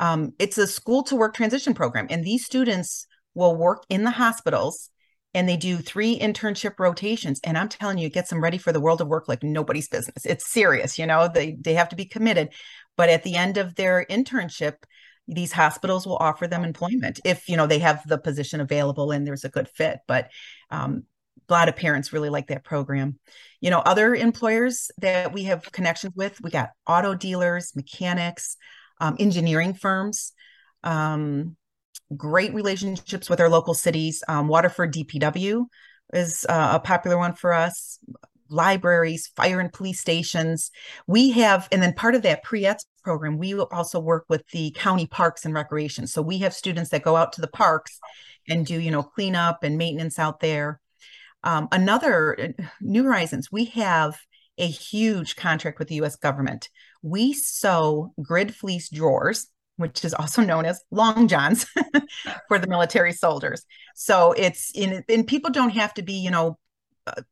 um, 0.00 0.32
it's 0.40 0.58
a 0.58 0.66
school 0.66 1.04
to 1.04 1.14
work 1.14 1.34
transition 1.34 1.72
program 1.72 2.08
and 2.10 2.24
these 2.24 2.44
students 2.44 3.06
will 3.34 3.54
work 3.54 3.84
in 3.88 4.02
the 4.02 4.10
hospitals 4.10 4.90
and 5.34 5.48
they 5.48 5.56
do 5.56 5.78
three 5.78 6.18
internship 6.18 6.74
rotations 6.78 7.40
and 7.44 7.58
i'm 7.58 7.68
telling 7.68 7.98
you 7.98 8.06
it 8.06 8.14
gets 8.14 8.30
them 8.30 8.42
ready 8.42 8.58
for 8.58 8.72
the 8.72 8.80
world 8.80 9.00
of 9.00 9.08
work 9.08 9.28
like 9.28 9.42
nobody's 9.42 9.88
business. 9.88 10.24
It's 10.24 10.50
serious 10.50 10.98
you 10.98 11.06
know 11.06 11.28
they 11.28 11.56
they 11.60 11.74
have 11.74 11.88
to 11.90 11.96
be 11.96 12.04
committed. 12.04 12.50
But 12.96 13.08
at 13.08 13.24
the 13.24 13.34
end 13.34 13.56
of 13.56 13.74
their 13.74 14.06
internship 14.08 14.74
these 15.26 15.52
hospitals 15.52 16.06
will 16.06 16.16
offer 16.16 16.46
them 16.46 16.64
employment 16.64 17.20
if 17.24 17.48
you 17.48 17.56
know 17.56 17.66
they 17.66 17.78
have 17.78 18.06
the 18.06 18.18
position 18.18 18.60
available 18.60 19.10
and 19.10 19.26
there's 19.26 19.44
a 19.44 19.48
good 19.48 19.68
fit. 19.68 20.00
But 20.06 20.30
um, 20.70 21.04
a 21.48 21.52
lot 21.52 21.68
of 21.68 21.76
parents 21.76 22.12
really 22.12 22.30
like 22.30 22.48
that 22.48 22.64
program. 22.64 23.18
You 23.60 23.70
know 23.70 23.80
other 23.80 24.14
employers 24.14 24.90
that 24.98 25.32
we 25.32 25.44
have 25.44 25.70
connections 25.72 26.14
with 26.14 26.40
we 26.42 26.50
got 26.50 26.70
auto 26.86 27.14
dealers 27.14 27.74
mechanics 27.74 28.56
um, 29.00 29.16
engineering 29.18 29.74
firms. 29.74 30.32
Um, 30.82 31.56
great 32.16 32.54
relationships 32.54 33.30
with 33.30 33.40
our 33.40 33.48
local 33.48 33.74
cities 33.74 34.22
um, 34.28 34.48
waterford 34.48 34.92
dpw 34.92 35.64
is 36.12 36.44
uh, 36.48 36.72
a 36.74 36.80
popular 36.80 37.18
one 37.18 37.34
for 37.34 37.52
us 37.52 37.98
libraries, 38.48 39.30
fire 39.36 39.60
and 39.60 39.72
police 39.72 40.00
stations. 40.00 40.70
We 41.06 41.30
have, 41.32 41.68
and 41.72 41.82
then 41.82 41.92
part 41.92 42.14
of 42.14 42.22
that 42.22 42.42
pre-ETS 42.42 42.86
program, 43.02 43.38
we 43.38 43.54
also 43.54 43.98
work 44.00 44.24
with 44.28 44.46
the 44.48 44.70
county 44.72 45.06
parks 45.06 45.44
and 45.44 45.54
recreation. 45.54 46.06
So 46.06 46.22
we 46.22 46.38
have 46.38 46.54
students 46.54 46.90
that 46.90 47.02
go 47.02 47.16
out 47.16 47.32
to 47.34 47.40
the 47.40 47.48
parks 47.48 47.98
and 48.48 48.64
do, 48.64 48.80
you 48.80 48.90
know, 48.90 49.02
cleanup 49.02 49.62
and 49.62 49.76
maintenance 49.76 50.18
out 50.18 50.40
there. 50.40 50.80
Um, 51.42 51.68
another 51.72 52.54
uh, 52.58 52.62
New 52.80 53.04
Horizons, 53.04 53.50
we 53.52 53.66
have 53.66 54.18
a 54.56 54.66
huge 54.66 55.36
contract 55.36 55.78
with 55.78 55.88
the 55.88 55.96
US 55.96 56.16
government. 56.16 56.68
We 57.02 57.32
sew 57.32 58.12
grid 58.22 58.54
fleece 58.54 58.88
drawers, 58.88 59.48
which 59.76 60.04
is 60.04 60.14
also 60.14 60.42
known 60.42 60.64
as 60.64 60.82
long 60.90 61.26
johns 61.28 61.66
for 62.48 62.58
the 62.58 62.66
military 62.66 63.12
soldiers. 63.12 63.64
So 63.94 64.32
it's 64.32 64.70
in 64.74 65.04
and 65.08 65.26
people 65.26 65.50
don't 65.50 65.70
have 65.70 65.94
to 65.94 66.02
be, 66.02 66.14
you 66.14 66.30
know, 66.30 66.58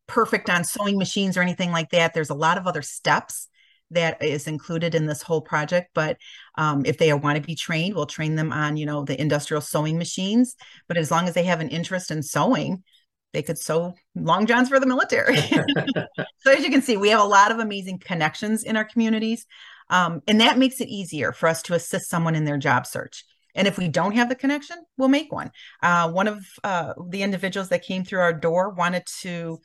perfect 0.06 0.50
on 0.50 0.64
sewing 0.64 0.98
machines 0.98 1.36
or 1.36 1.42
anything 1.42 1.70
like 1.70 1.90
that. 1.90 2.14
There's 2.14 2.30
a 2.30 2.34
lot 2.34 2.58
of 2.58 2.66
other 2.66 2.82
steps 2.82 3.48
that 3.92 4.22
is 4.22 4.46
included 4.46 4.94
in 4.94 5.06
this 5.06 5.22
whole 5.22 5.40
project. 5.40 5.90
But 5.94 6.16
um, 6.56 6.84
if 6.84 6.98
they 6.98 7.12
want 7.12 7.36
to 7.36 7.46
be 7.46 7.54
trained, 7.54 7.94
we'll 7.94 8.06
train 8.06 8.34
them 8.36 8.52
on, 8.52 8.76
you 8.76 8.86
know, 8.86 9.04
the 9.04 9.20
industrial 9.20 9.60
sewing 9.60 9.98
machines. 9.98 10.56
But 10.88 10.96
as 10.96 11.10
long 11.10 11.28
as 11.28 11.34
they 11.34 11.44
have 11.44 11.60
an 11.60 11.68
interest 11.68 12.10
in 12.10 12.22
sewing, 12.22 12.82
they 13.32 13.42
could 13.42 13.58
sew 13.58 13.94
long 14.14 14.46
johns 14.46 14.68
for 14.68 14.78
the 14.78 14.86
military. 14.86 15.36
so 16.38 16.50
as 16.50 16.64
you 16.64 16.70
can 16.70 16.82
see, 16.82 16.96
we 16.96 17.10
have 17.10 17.20
a 17.20 17.24
lot 17.24 17.50
of 17.50 17.58
amazing 17.58 17.98
connections 17.98 18.62
in 18.62 18.76
our 18.76 18.84
communities. 18.84 19.46
Um, 19.90 20.22
and 20.26 20.40
that 20.40 20.58
makes 20.58 20.80
it 20.80 20.88
easier 20.88 21.32
for 21.32 21.48
us 21.48 21.62
to 21.62 21.74
assist 21.74 22.08
someone 22.08 22.34
in 22.34 22.44
their 22.44 22.58
job 22.58 22.86
search. 22.86 23.24
And 23.54 23.68
if 23.68 23.76
we 23.76 23.88
don't 23.88 24.16
have 24.16 24.28
the 24.28 24.34
connection, 24.34 24.78
we'll 24.96 25.08
make 25.08 25.32
one. 25.32 25.50
Uh, 25.82 26.10
one 26.10 26.28
of 26.28 26.44
uh, 26.64 26.94
the 27.08 27.22
individuals 27.22 27.68
that 27.68 27.82
came 27.82 28.04
through 28.04 28.20
our 28.20 28.32
door 28.32 28.70
wanted 28.70 29.04
to 29.20 29.60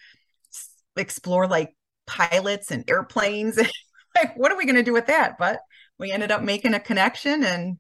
explore 0.98 1.48
like 1.48 1.76
pilots 2.06 2.72
and 2.72 2.90
airplanes. 2.90 3.58
like, 4.16 4.36
what 4.36 4.52
are 4.52 4.58
we 4.58 4.66
going 4.66 4.76
to 4.76 4.84
do 4.84 4.94
with 4.94 5.08
that? 5.08 5.38
But 5.38 5.60
we 5.98 6.12
ended 6.12 6.32
up 6.32 6.42
making 6.42 6.74
a 6.74 6.80
connection 6.80 7.44
and 7.44 7.78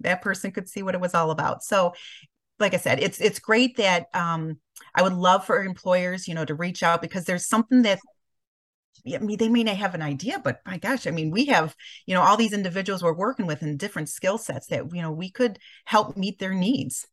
that 0.00 0.22
person 0.22 0.50
could 0.52 0.68
see 0.68 0.82
what 0.82 0.94
it 0.94 1.00
was 1.00 1.14
all 1.14 1.30
about. 1.30 1.62
So, 1.62 1.94
like 2.58 2.74
I 2.74 2.78
said, 2.78 3.00
it's 3.00 3.20
it's 3.20 3.38
great 3.38 3.76
that 3.78 4.06
um, 4.12 4.58
I 4.94 5.02
would 5.02 5.14
love 5.14 5.46
for 5.46 5.62
employers, 5.62 6.28
you 6.28 6.34
know, 6.34 6.44
to 6.44 6.54
reach 6.54 6.82
out 6.82 7.00
because 7.02 7.24
there's 7.24 7.48
something 7.48 7.82
that 7.82 7.98
I 9.06 9.18
mean, 9.18 9.38
they 9.38 9.48
may 9.48 9.64
not 9.64 9.76
have 9.76 9.94
an 9.94 10.02
idea, 10.02 10.40
but 10.42 10.60
my 10.66 10.78
gosh, 10.78 11.06
I 11.06 11.10
mean, 11.10 11.30
we 11.30 11.46
have, 11.46 11.74
you 12.06 12.14
know, 12.14 12.22
all 12.22 12.36
these 12.36 12.52
individuals 12.52 13.02
we're 13.02 13.14
working 13.14 13.46
with 13.46 13.62
in 13.62 13.76
different 13.76 14.08
skill 14.08 14.38
sets 14.38 14.66
that, 14.68 14.92
you 14.92 15.02
know, 15.02 15.12
we 15.12 15.30
could 15.30 15.58
help 15.84 16.16
meet 16.16 16.38
their 16.38 16.54
needs. 16.54 17.06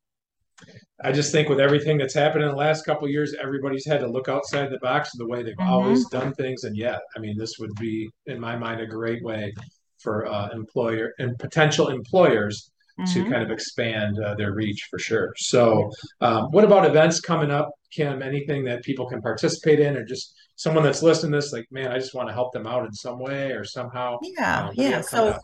I 1.04 1.12
just 1.12 1.32
think 1.32 1.50
with 1.50 1.60
everything 1.60 1.98
that's 1.98 2.16
happened 2.16 2.44
in 2.44 2.50
the 2.50 2.56
last 2.56 2.86
couple 2.86 3.08
years, 3.08 3.36
everybody's 3.42 3.86
had 3.86 4.00
to 4.00 4.08
look 4.08 4.28
outside 4.28 4.72
the 4.72 4.80
box 4.80 5.14
of 5.14 5.20
the 5.20 5.28
way 5.28 5.44
they've 5.44 5.56
mm-hmm. 5.56 5.70
always 5.70 6.08
done 6.10 6.34
things. 6.34 6.64
And 6.64 6.76
yet, 6.76 7.00
I 7.16 7.20
mean, 7.20 7.38
this 7.38 7.60
would 7.60 7.76
be, 7.76 8.10
in 8.26 8.40
my 8.40 8.58
mind, 8.58 8.82
a 8.82 8.88
great 8.88 9.24
way 9.24 9.54
for 10.00 10.26
uh, 10.28 10.50
employer 10.50 11.14
and 11.20 11.38
potential 11.38 11.90
employers 11.90 12.72
mm-hmm. 13.00 13.14
to 13.14 13.30
kind 13.30 13.44
of 13.44 13.52
expand 13.52 14.18
uh, 14.20 14.34
their 14.36 14.54
reach 14.54 14.88
for 14.90 14.98
sure. 14.98 15.32
So, 15.38 15.92
um, 16.22 16.46
what 16.52 16.64
about 16.64 16.86
events 16.86 17.20
coming 17.20 17.52
up, 17.52 17.70
Kim? 17.92 18.24
Anything 18.24 18.64
that 18.66 18.84
people 18.84 19.08
can 19.08 19.22
participate 19.22 19.80
in, 19.80 19.96
or 19.96 20.04
just 20.04 20.34
someone 20.58 20.84
that's 20.84 21.02
listening 21.02 21.32
to 21.32 21.38
this, 21.38 21.54
like, 21.54 21.68
man, 21.72 21.92
I 21.92 22.00
just 22.00 22.14
want 22.14 22.28
to 22.28 22.34
help 22.34 22.52
them 22.52 22.68
out 22.68 22.86
in 22.86 22.92
some 22.92 23.20
way 23.20 23.52
or 23.52 23.64
somehow. 23.64 24.18
Yeah, 24.22 24.68
um, 24.68 24.74
yeah. 24.76 25.02
So. 25.02 25.40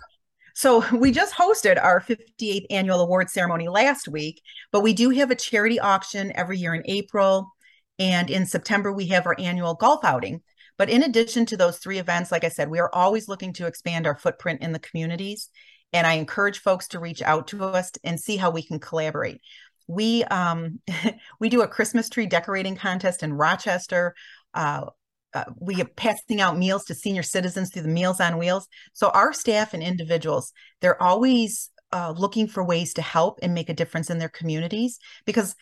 So 0.56 0.86
we 0.96 1.12
just 1.12 1.34
hosted 1.34 1.84
our 1.84 2.00
58th 2.00 2.68
annual 2.70 3.00
award 3.02 3.30
ceremony 3.30 3.68
last 3.70 4.08
week, 4.08 4.40
but 4.72 4.82
we 4.82 4.94
do 4.94 5.10
have 5.10 5.32
a 5.32 5.36
charity 5.36 5.80
auction 5.80 6.32
every 6.36 6.60
year 6.60 6.76
in 6.76 6.84
April. 6.86 7.50
And 7.98 8.30
in 8.30 8.46
September, 8.46 8.94
we 8.94 9.08
have 9.08 9.26
our 9.26 9.36
annual 9.40 9.74
golf 9.74 10.04
outing. 10.04 10.42
But 10.78 10.90
in 10.90 11.04
addition 11.04 11.46
to 11.48 11.58
those 11.58 11.78
three 11.78 12.00
events, 12.00 12.32
like 12.32 12.44
I 12.44 12.50
said, 12.50 12.70
we 12.70 12.80
are 12.80 12.94
always 12.94 13.28
looking 13.28 13.54
to 13.54 13.68
expand 13.68 14.08
our 14.08 14.16
footprint 14.16 14.62
in 14.62 14.74
the 14.74 14.80
communities. 14.80 15.50
And 15.92 16.08
I 16.08 16.14
encourage 16.14 16.60
folks 16.60 16.88
to 16.90 17.00
reach 17.00 17.22
out 17.22 17.48
to 17.48 17.64
us 17.64 17.92
and 18.04 18.20
see 18.20 18.38
how 18.38 18.50
we 18.50 18.64
can 18.64 18.80
collaborate. 18.80 19.42
We 19.88 20.24
um, 20.26 20.80
we 21.40 21.50
do 21.50 21.62
a 21.62 21.68
Christmas 21.68 22.10
tree 22.10 22.26
decorating 22.26 22.76
contest 22.76 23.24
in 23.24 23.34
Rochester. 23.34 24.16
Uh, 24.54 24.88
uh, 25.34 25.46
we 25.60 25.82
are 25.82 25.86
passing 25.86 26.42
out 26.42 26.58
meals 26.58 26.86
to 26.86 26.96
senior 26.96 27.24
citizens 27.24 27.72
through 27.72 27.84
the 27.84 27.88
Meals 27.88 28.20
on 28.20 28.38
Wheels. 28.38 28.68
So 28.94 29.10
our 29.10 29.34
staff 29.34 29.74
and 29.74 29.84
individuals, 29.84 30.54
they're 30.82 31.02
always 31.02 31.70
uh, 31.92 32.14
looking 32.16 32.48
for 32.48 32.64
ways 32.64 32.94
to 32.96 33.02
help 33.02 33.40
and 33.42 33.54
make 33.54 33.70
a 33.70 33.74
difference 33.74 34.10
in 34.10 34.20
their 34.20 34.30
communities 34.30 35.00
because 35.26 35.56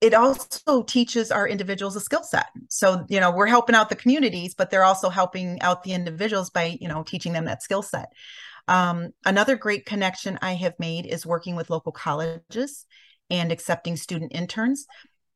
it 0.00 0.12
also 0.12 0.82
teaches 0.82 1.30
our 1.30 1.48
individuals 1.48 1.96
a 1.96 2.00
skill 2.00 2.22
set. 2.22 2.46
So, 2.68 3.06
you 3.08 3.20
know, 3.20 3.30
we're 3.30 3.46
helping 3.46 3.74
out 3.74 3.88
the 3.88 3.96
communities, 3.96 4.54
but 4.54 4.70
they're 4.70 4.84
also 4.84 5.08
helping 5.08 5.60
out 5.62 5.82
the 5.82 5.92
individuals 5.92 6.50
by, 6.50 6.76
you 6.80 6.88
know, 6.88 7.02
teaching 7.02 7.32
them 7.32 7.46
that 7.46 7.62
skill 7.62 7.82
set. 7.82 8.12
Um, 8.68 9.10
another 9.24 9.56
great 9.56 9.86
connection 9.86 10.38
I 10.42 10.54
have 10.54 10.74
made 10.78 11.06
is 11.06 11.26
working 11.26 11.56
with 11.56 11.70
local 11.70 11.92
colleges 11.92 12.86
and 13.30 13.50
accepting 13.50 13.96
student 13.96 14.32
interns. 14.34 14.86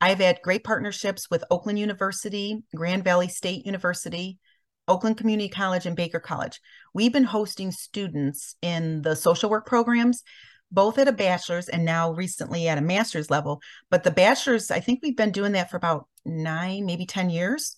I've 0.01 0.19
had 0.19 0.43
great 0.43 0.65
partnerships 0.65 1.31
with 1.31 1.45
Oakland 1.51 1.79
University, 1.79 2.63
Grand 2.75 3.05
Valley 3.05 3.29
State 3.29 3.67
University, 3.67 4.39
Oakland 4.87 5.17
Community 5.17 5.49
College, 5.49 5.87
and 5.87 5.97
Baker 5.97 6.21
College. 6.21 6.61
We've 6.95 7.13
been 7.13 7.25
hosting 7.25 7.73
students 7.73 8.55
in 8.63 9.03
the 9.03 9.17
social 9.17 9.51
work 9.51 9.67
programs, 9.67 10.23
both 10.71 10.99
at 10.99 11.09
a 11.09 11.13
bachelor's 11.13 11.69
and 11.69 11.85
now 11.85 12.13
recently 12.13 12.69
at 12.69 12.79
a 12.79 12.83
master's 12.83 13.31
level. 13.31 13.61
But 13.91 14.05
the 14.05 14.11
bachelor's, 14.11 14.71
I 14.71 14.81
think 14.81 15.01
we've 15.03 15.17
been 15.17 15.33
doing 15.33 15.53
that 15.53 15.71
for 15.71 15.77
about 15.77 16.07
nine, 16.25 16.87
maybe 16.87 17.07
10 17.07 17.31
years. 17.31 17.77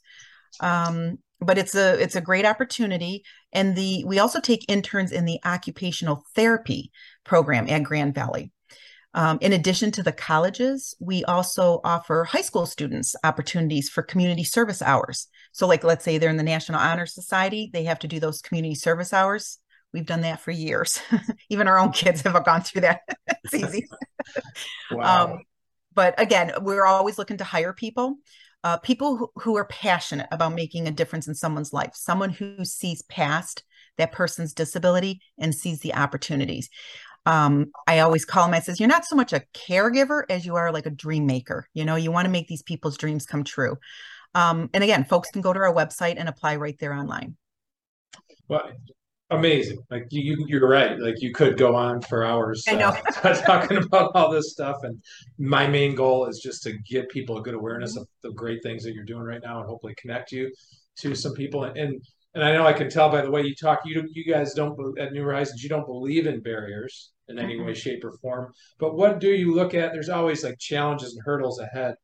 Um, 0.60 1.18
but 1.40 1.56
it's 1.56 1.74
a 1.74 1.98
it's 2.00 2.16
a 2.16 2.20
great 2.20 2.44
opportunity 2.44 3.24
and 3.52 3.74
the 3.74 4.04
we 4.04 4.18
also 4.18 4.40
take 4.40 4.64
interns 4.68 5.10
in 5.10 5.24
the 5.24 5.38
occupational 5.44 6.22
therapy 6.34 6.90
program 7.24 7.66
at 7.68 7.82
grand 7.82 8.14
valley 8.14 8.52
um, 9.12 9.38
in 9.40 9.52
addition 9.52 9.90
to 9.92 10.02
the 10.02 10.12
colleges, 10.12 10.94
we 11.00 11.24
also 11.24 11.80
offer 11.82 12.24
high 12.24 12.42
school 12.42 12.64
students 12.64 13.16
opportunities 13.24 13.88
for 13.88 14.02
community 14.02 14.44
service 14.44 14.80
hours. 14.80 15.26
So, 15.52 15.66
like, 15.66 15.82
let's 15.82 16.04
say 16.04 16.18
they're 16.18 16.30
in 16.30 16.36
the 16.36 16.42
National 16.44 16.78
Honor 16.78 17.06
Society, 17.06 17.70
they 17.72 17.84
have 17.84 17.98
to 18.00 18.08
do 18.08 18.20
those 18.20 18.40
community 18.40 18.76
service 18.76 19.12
hours. 19.12 19.58
We've 19.92 20.06
done 20.06 20.20
that 20.20 20.40
for 20.40 20.52
years. 20.52 21.00
Even 21.50 21.66
our 21.66 21.78
own 21.78 21.90
kids 21.90 22.20
have 22.22 22.44
gone 22.44 22.62
through 22.62 22.82
that. 22.82 23.00
it's 23.44 23.54
easy. 23.54 23.88
wow. 24.92 25.24
Um, 25.24 25.42
but 25.92 26.14
again, 26.20 26.52
we're 26.60 26.86
always 26.86 27.18
looking 27.18 27.38
to 27.38 27.44
hire 27.44 27.72
people, 27.72 28.18
uh, 28.62 28.76
people 28.76 29.16
who, 29.16 29.30
who 29.36 29.56
are 29.56 29.64
passionate 29.64 30.28
about 30.30 30.54
making 30.54 30.86
a 30.86 30.92
difference 30.92 31.26
in 31.26 31.34
someone's 31.34 31.72
life, 31.72 31.90
someone 31.94 32.30
who 32.30 32.64
sees 32.64 33.02
past 33.02 33.64
that 33.98 34.12
person's 34.12 34.54
disability 34.54 35.20
and 35.38 35.52
sees 35.52 35.80
the 35.80 35.94
opportunities 35.94 36.70
um, 37.26 37.70
I 37.86 38.00
always 38.00 38.24
call 38.24 38.46
him, 38.46 38.54
I 38.54 38.60
says, 38.60 38.80
you're 38.80 38.88
not 38.88 39.04
so 39.04 39.16
much 39.16 39.32
a 39.32 39.42
caregiver 39.54 40.22
as 40.28 40.46
you 40.46 40.56
are 40.56 40.72
like 40.72 40.86
a 40.86 40.90
dream 40.90 41.26
maker. 41.26 41.66
You 41.74 41.84
know, 41.84 41.96
you 41.96 42.10
want 42.10 42.26
to 42.26 42.30
make 42.30 42.48
these 42.48 42.62
people's 42.62 42.96
dreams 42.96 43.26
come 43.26 43.44
true. 43.44 43.76
Um, 44.34 44.70
and 44.72 44.82
again, 44.84 45.04
folks 45.04 45.30
can 45.30 45.42
go 45.42 45.52
to 45.52 45.60
our 45.60 45.74
website 45.74 46.14
and 46.16 46.28
apply 46.28 46.56
right 46.56 46.76
there 46.78 46.94
online. 46.94 47.36
Well, 48.48 48.70
amazing. 49.30 49.78
Like 49.90 50.06
you, 50.10 50.44
you're 50.48 50.68
right. 50.68 50.98
Like 50.98 51.20
you 51.20 51.32
could 51.32 51.56
go 51.56 51.74
on 51.74 52.00
for 52.00 52.24
hours 52.24 52.64
I 52.68 52.74
know. 52.74 52.96
Uh, 53.22 53.34
talking 53.46 53.78
about 53.78 54.12
all 54.14 54.30
this 54.30 54.52
stuff. 54.52 54.76
And 54.82 55.02
my 55.38 55.66
main 55.66 55.94
goal 55.94 56.26
is 56.26 56.40
just 56.40 56.62
to 56.64 56.72
get 56.88 57.08
people 57.10 57.38
a 57.38 57.42
good 57.42 57.54
awareness 57.54 57.96
of 57.96 58.06
the 58.22 58.32
great 58.32 58.62
things 58.62 58.82
that 58.84 58.94
you're 58.94 59.04
doing 59.04 59.22
right 59.22 59.40
now 59.42 59.60
and 59.60 59.68
hopefully 59.68 59.94
connect 59.96 60.32
you 60.32 60.50
to 60.98 61.14
some 61.14 61.34
people. 61.34 61.64
And, 61.64 61.76
and 61.76 62.02
and 62.34 62.44
I 62.44 62.52
know 62.52 62.66
I 62.66 62.72
can 62.72 62.88
tell 62.88 63.10
by 63.10 63.22
the 63.22 63.30
way 63.30 63.42
you 63.42 63.54
talk, 63.54 63.80
you 63.84 64.04
you 64.12 64.24
guys 64.24 64.54
don't 64.54 64.98
at 64.98 65.12
New 65.12 65.22
Horizons, 65.22 65.62
you 65.62 65.68
don't 65.68 65.86
believe 65.86 66.26
in 66.26 66.40
barriers 66.40 67.10
in 67.28 67.38
any 67.38 67.56
mm-hmm. 67.56 67.66
way, 67.66 67.74
shape, 67.74 68.04
or 68.04 68.12
form. 68.22 68.52
But 68.78 68.94
what 68.96 69.20
do 69.20 69.30
you 69.30 69.54
look 69.54 69.74
at? 69.74 69.92
There's 69.92 70.08
always 70.08 70.44
like 70.44 70.58
challenges 70.58 71.12
and 71.12 71.22
hurdles 71.24 71.60
ahead 71.60 71.94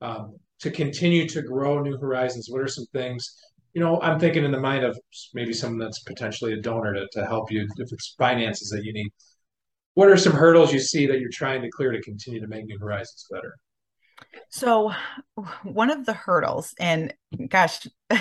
um, 0.00 0.36
to 0.60 0.70
continue 0.70 1.28
to 1.28 1.42
grow 1.42 1.80
New 1.80 1.96
Horizons. 1.96 2.48
What 2.50 2.62
are 2.62 2.68
some 2.68 2.86
things? 2.92 3.36
You 3.74 3.80
know, 3.80 4.00
I'm 4.02 4.20
thinking 4.20 4.44
in 4.44 4.52
the 4.52 4.60
mind 4.60 4.84
of 4.84 4.98
maybe 5.34 5.52
someone 5.52 5.78
that's 5.78 6.02
potentially 6.02 6.52
a 6.52 6.60
donor 6.60 6.92
to, 6.94 7.08
to 7.12 7.26
help 7.26 7.50
you 7.50 7.66
if 7.78 7.92
it's 7.92 8.14
finances 8.18 8.68
that 8.70 8.84
you 8.84 8.92
need. 8.92 9.10
What 9.94 10.08
are 10.08 10.16
some 10.16 10.32
hurdles 10.32 10.72
you 10.72 10.80
see 10.80 11.06
that 11.06 11.20
you're 11.20 11.30
trying 11.32 11.62
to 11.62 11.70
clear 11.70 11.92
to 11.92 12.00
continue 12.02 12.40
to 12.40 12.46
make 12.46 12.66
New 12.66 12.78
Horizons 12.78 13.26
better? 13.30 13.54
So, 14.50 14.92
one 15.64 15.90
of 15.90 16.06
the 16.06 16.12
hurdles, 16.12 16.74
and 16.78 17.12
gosh, 17.48 17.86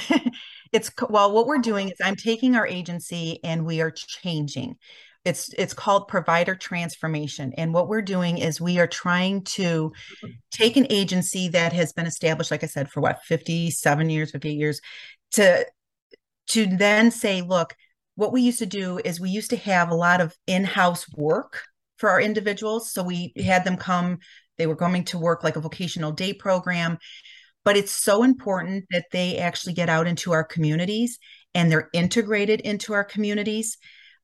it's 0.71 0.91
well, 1.09 1.33
what 1.33 1.47
we're 1.47 1.59
doing 1.59 1.89
is 1.89 1.97
I'm 2.03 2.15
taking 2.15 2.55
our 2.55 2.67
agency 2.67 3.39
and 3.43 3.65
we 3.65 3.81
are 3.81 3.91
changing. 3.91 4.77
It's 5.23 5.53
it's 5.57 5.73
called 5.73 6.07
provider 6.07 6.55
transformation, 6.55 7.53
and 7.57 7.73
what 7.73 7.87
we're 7.87 8.01
doing 8.01 8.39
is 8.39 8.59
we 8.59 8.79
are 8.79 8.87
trying 8.87 9.43
to 9.43 9.91
take 10.51 10.77
an 10.77 10.87
agency 10.89 11.49
that 11.49 11.73
has 11.73 11.93
been 11.93 12.07
established, 12.07 12.51
like 12.51 12.63
I 12.63 12.67
said, 12.67 12.89
for 12.89 13.01
what 13.01 13.23
57 13.25 14.09
years, 14.09 14.31
58 14.31 14.53
years, 14.53 14.81
to 15.33 15.65
to 16.47 16.65
then 16.65 17.11
say, 17.11 17.41
look, 17.41 17.75
what 18.15 18.33
we 18.33 18.41
used 18.41 18.59
to 18.59 18.65
do 18.65 18.99
is 19.03 19.19
we 19.19 19.29
used 19.29 19.51
to 19.51 19.57
have 19.57 19.89
a 19.89 19.95
lot 19.95 20.21
of 20.21 20.35
in-house 20.47 21.05
work 21.15 21.61
for 21.97 22.09
our 22.09 22.19
individuals. 22.19 22.91
So 22.91 23.03
we 23.03 23.31
had 23.37 23.63
them 23.63 23.77
come 23.77 24.19
they 24.61 24.67
were 24.67 24.75
coming 24.75 25.03
to 25.05 25.17
work 25.17 25.43
like 25.43 25.55
a 25.55 25.59
vocational 25.59 26.11
day 26.11 26.33
program. 26.33 26.99
But 27.63 27.77
it's 27.77 27.91
so 27.91 28.23
important 28.23 28.85
that 28.91 29.05
they 29.11 29.37
actually 29.37 29.73
get 29.73 29.89
out 29.89 30.07
into 30.07 30.31
our 30.31 30.43
communities 30.43 31.19
and 31.53 31.71
they're 31.71 31.89
integrated 31.93 32.61
into 32.61 32.93
our 32.93 33.03
communities. 33.03 33.77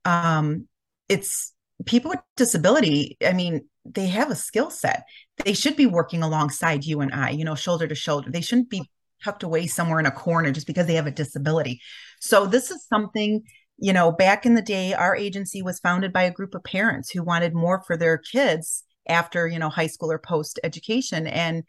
Um, 0.06 0.68
it's 1.08 1.54
people 1.86 2.10
with 2.10 2.20
disability, 2.36 3.18
I 3.26 3.34
mean, 3.34 3.68
they 3.86 4.08
have 4.08 4.32
a 4.32 4.36
skill 4.36 4.70
set. 4.70 5.04
They 5.46 5.54
should 5.54 5.76
be 5.76 5.86
working 5.86 6.24
alongside 6.24 6.84
you 6.84 7.02
and 7.02 7.14
I, 7.14 7.30
you 7.30 7.46
know, 7.46 7.56
shoulder 7.56 7.88
to 7.88 7.96
shoulder. 7.96 8.32
They 8.32 8.42
shouldn't 8.42 8.70
be 8.70 8.90
tucked 9.24 9.44
away 9.44 9.68
somewhere 9.68 10.00
in 10.00 10.06
a 10.06 10.12
corner 10.12 10.52
just 10.52 10.68
because 10.68 10.88
they 10.88 10.96
have 10.96 11.08
a 11.08 11.12
disability. 11.12 11.80
So 12.20 12.46
this 12.46 12.72
is 12.72 12.86
something 12.88 13.44
you 13.78 13.94
know, 13.94 14.12
back 14.12 14.46
in 14.46 14.56
the 14.56 14.62
day, 14.62 14.94
our 14.94 15.16
agency 15.16 15.62
was 15.62 15.80
founded 15.80 16.12
by 16.12 16.24
a 16.24 16.32
group 16.32 16.56
of 16.56 16.64
parents 16.64 17.12
who 17.12 17.24
wanted 17.24 17.54
more 17.54 17.84
for 17.86 17.96
their 17.96 18.18
kids 18.18 18.84
after 19.08 19.48
you 19.48 19.60
know 19.60 19.70
high 19.70 19.88
school 19.88 20.12
or 20.12 20.20
post 20.20 20.60
education 20.64 21.28
and 21.28 21.64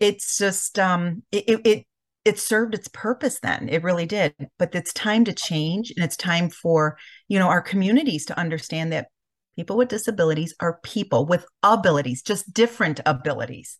it's 0.00 0.38
just 0.38 0.78
um 0.78 1.22
it, 1.32 1.60
it 1.64 1.86
it 2.24 2.38
served 2.38 2.74
its 2.74 2.88
purpose 2.88 3.40
then 3.40 3.68
it 3.68 3.82
really 3.82 4.06
did 4.06 4.34
but 4.58 4.74
it's 4.74 4.92
time 4.92 5.24
to 5.24 5.32
change 5.32 5.92
and 5.96 6.04
it's 6.04 6.16
time 6.16 6.50
for 6.50 6.98
you 7.28 7.38
know 7.38 7.48
our 7.48 7.62
communities 7.62 8.26
to 8.26 8.38
understand 8.38 8.92
that 8.92 9.08
people 9.58 9.76
with 9.76 9.88
disabilities 9.88 10.54
are 10.60 10.78
people 10.84 11.26
with 11.26 11.44
abilities 11.64 12.22
just 12.22 12.54
different 12.54 13.00
abilities. 13.04 13.78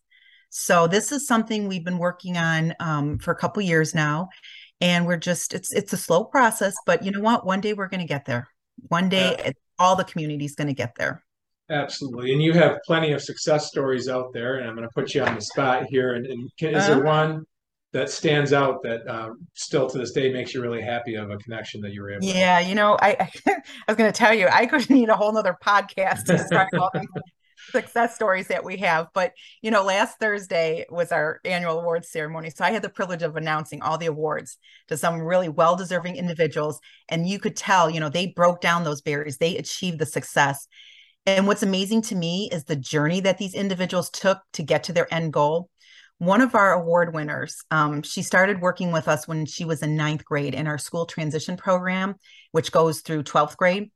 So 0.50 0.88
this 0.88 1.12
is 1.12 1.24
something 1.24 1.68
we've 1.68 1.84
been 1.84 1.98
working 1.98 2.36
on 2.36 2.74
um, 2.80 3.18
for 3.18 3.30
a 3.30 3.36
couple 3.36 3.62
years 3.62 3.94
now 3.94 4.28
and 4.80 5.06
we're 5.06 5.18
just 5.18 5.54
it's 5.54 5.72
it's 5.72 5.92
a 5.92 5.96
slow 5.96 6.24
process 6.24 6.74
but 6.84 7.04
you 7.04 7.12
know 7.12 7.20
what? 7.20 7.46
One 7.46 7.60
day 7.60 7.74
we're 7.74 7.88
going 7.88 8.00
to 8.00 8.08
get 8.08 8.24
there. 8.24 8.48
One 8.88 9.08
day 9.08 9.36
yeah. 9.38 9.52
all 9.78 9.94
the 9.94 10.02
communities 10.02 10.56
going 10.56 10.66
to 10.66 10.74
get 10.74 10.96
there 10.96 11.22
Absolutely. 11.70 12.32
And 12.32 12.42
you 12.42 12.54
have 12.54 12.78
plenty 12.86 13.12
of 13.12 13.22
success 13.22 13.68
stories 13.68 14.08
out 14.08 14.32
there. 14.32 14.56
And 14.56 14.68
I'm 14.68 14.74
going 14.74 14.88
to 14.88 14.94
put 14.94 15.14
you 15.14 15.22
on 15.22 15.34
the 15.34 15.40
spot 15.40 15.84
here. 15.88 16.14
And, 16.14 16.26
and 16.26 16.50
Kim, 16.56 16.74
is 16.74 16.84
uh-huh. 16.84 16.94
there 16.94 17.04
one 17.04 17.44
that 17.92 18.10
stands 18.10 18.52
out 18.52 18.82
that 18.82 19.06
uh, 19.08 19.30
still 19.54 19.88
to 19.88 19.98
this 19.98 20.12
day 20.12 20.32
makes 20.32 20.54
you 20.54 20.60
really 20.60 20.82
happy 20.82 21.14
of 21.14 21.30
a 21.30 21.36
connection 21.38 21.80
that 21.80 21.92
you 21.92 22.02
were 22.02 22.10
able 22.10 22.24
yeah 22.24 22.58
you 22.58 22.74
know 22.74 22.96
i 23.00 23.16
i 23.48 23.62
was 23.86 23.96
going 23.96 24.10
to 24.10 24.16
tell 24.16 24.34
you 24.34 24.46
i 24.48 24.66
could 24.66 24.88
need 24.90 25.08
a 25.08 25.16
whole 25.16 25.32
nother 25.32 25.56
podcast 25.64 26.24
to 26.24 26.36
describe 26.36 26.68
all 26.78 26.90
the 26.92 27.06
success 27.70 28.14
stories 28.14 28.46
that 28.48 28.64
we 28.64 28.76
have 28.76 29.08
but 29.14 29.32
you 29.62 29.70
know 29.70 29.82
last 29.82 30.18
thursday 30.18 30.86
was 30.90 31.12
our 31.12 31.40
annual 31.44 31.80
awards 31.80 32.08
ceremony 32.08 32.50
so 32.50 32.64
i 32.64 32.70
had 32.70 32.82
the 32.82 32.88
privilege 32.88 33.22
of 33.22 33.36
announcing 33.36 33.82
all 33.82 33.98
the 33.98 34.06
awards 34.06 34.58
to 34.86 34.96
some 34.96 35.20
really 35.20 35.48
well 35.48 35.76
deserving 35.76 36.16
individuals 36.16 36.78
and 37.08 37.28
you 37.28 37.38
could 37.38 37.56
tell 37.56 37.90
you 37.90 38.00
know 38.00 38.08
they 38.08 38.28
broke 38.28 38.60
down 38.60 38.84
those 38.84 39.02
barriers 39.02 39.38
they 39.38 39.56
achieved 39.56 39.98
the 39.98 40.06
success 40.06 40.68
And 41.26 41.46
what's 41.46 41.62
amazing 41.62 42.02
to 42.02 42.14
me 42.14 42.48
is 42.50 42.64
the 42.64 42.76
journey 42.76 43.20
that 43.20 43.38
these 43.38 43.54
individuals 43.54 44.10
took 44.10 44.38
to 44.54 44.62
get 44.62 44.84
to 44.84 44.92
their 44.92 45.12
end 45.12 45.32
goal. 45.32 45.68
One 46.18 46.40
of 46.40 46.54
our 46.54 46.72
award 46.72 47.14
winners, 47.14 47.62
um, 47.70 48.02
she 48.02 48.22
started 48.22 48.60
working 48.60 48.92
with 48.92 49.06
us 49.06 49.28
when 49.28 49.46
she 49.46 49.64
was 49.64 49.82
in 49.82 49.94
ninth 49.94 50.24
grade 50.24 50.54
in 50.54 50.66
our 50.66 50.78
school 50.78 51.06
transition 51.06 51.56
program, 51.56 52.16
which 52.52 52.72
goes 52.72 53.02
through 53.02 53.22
12th 53.22 53.56
grade. 53.56 53.90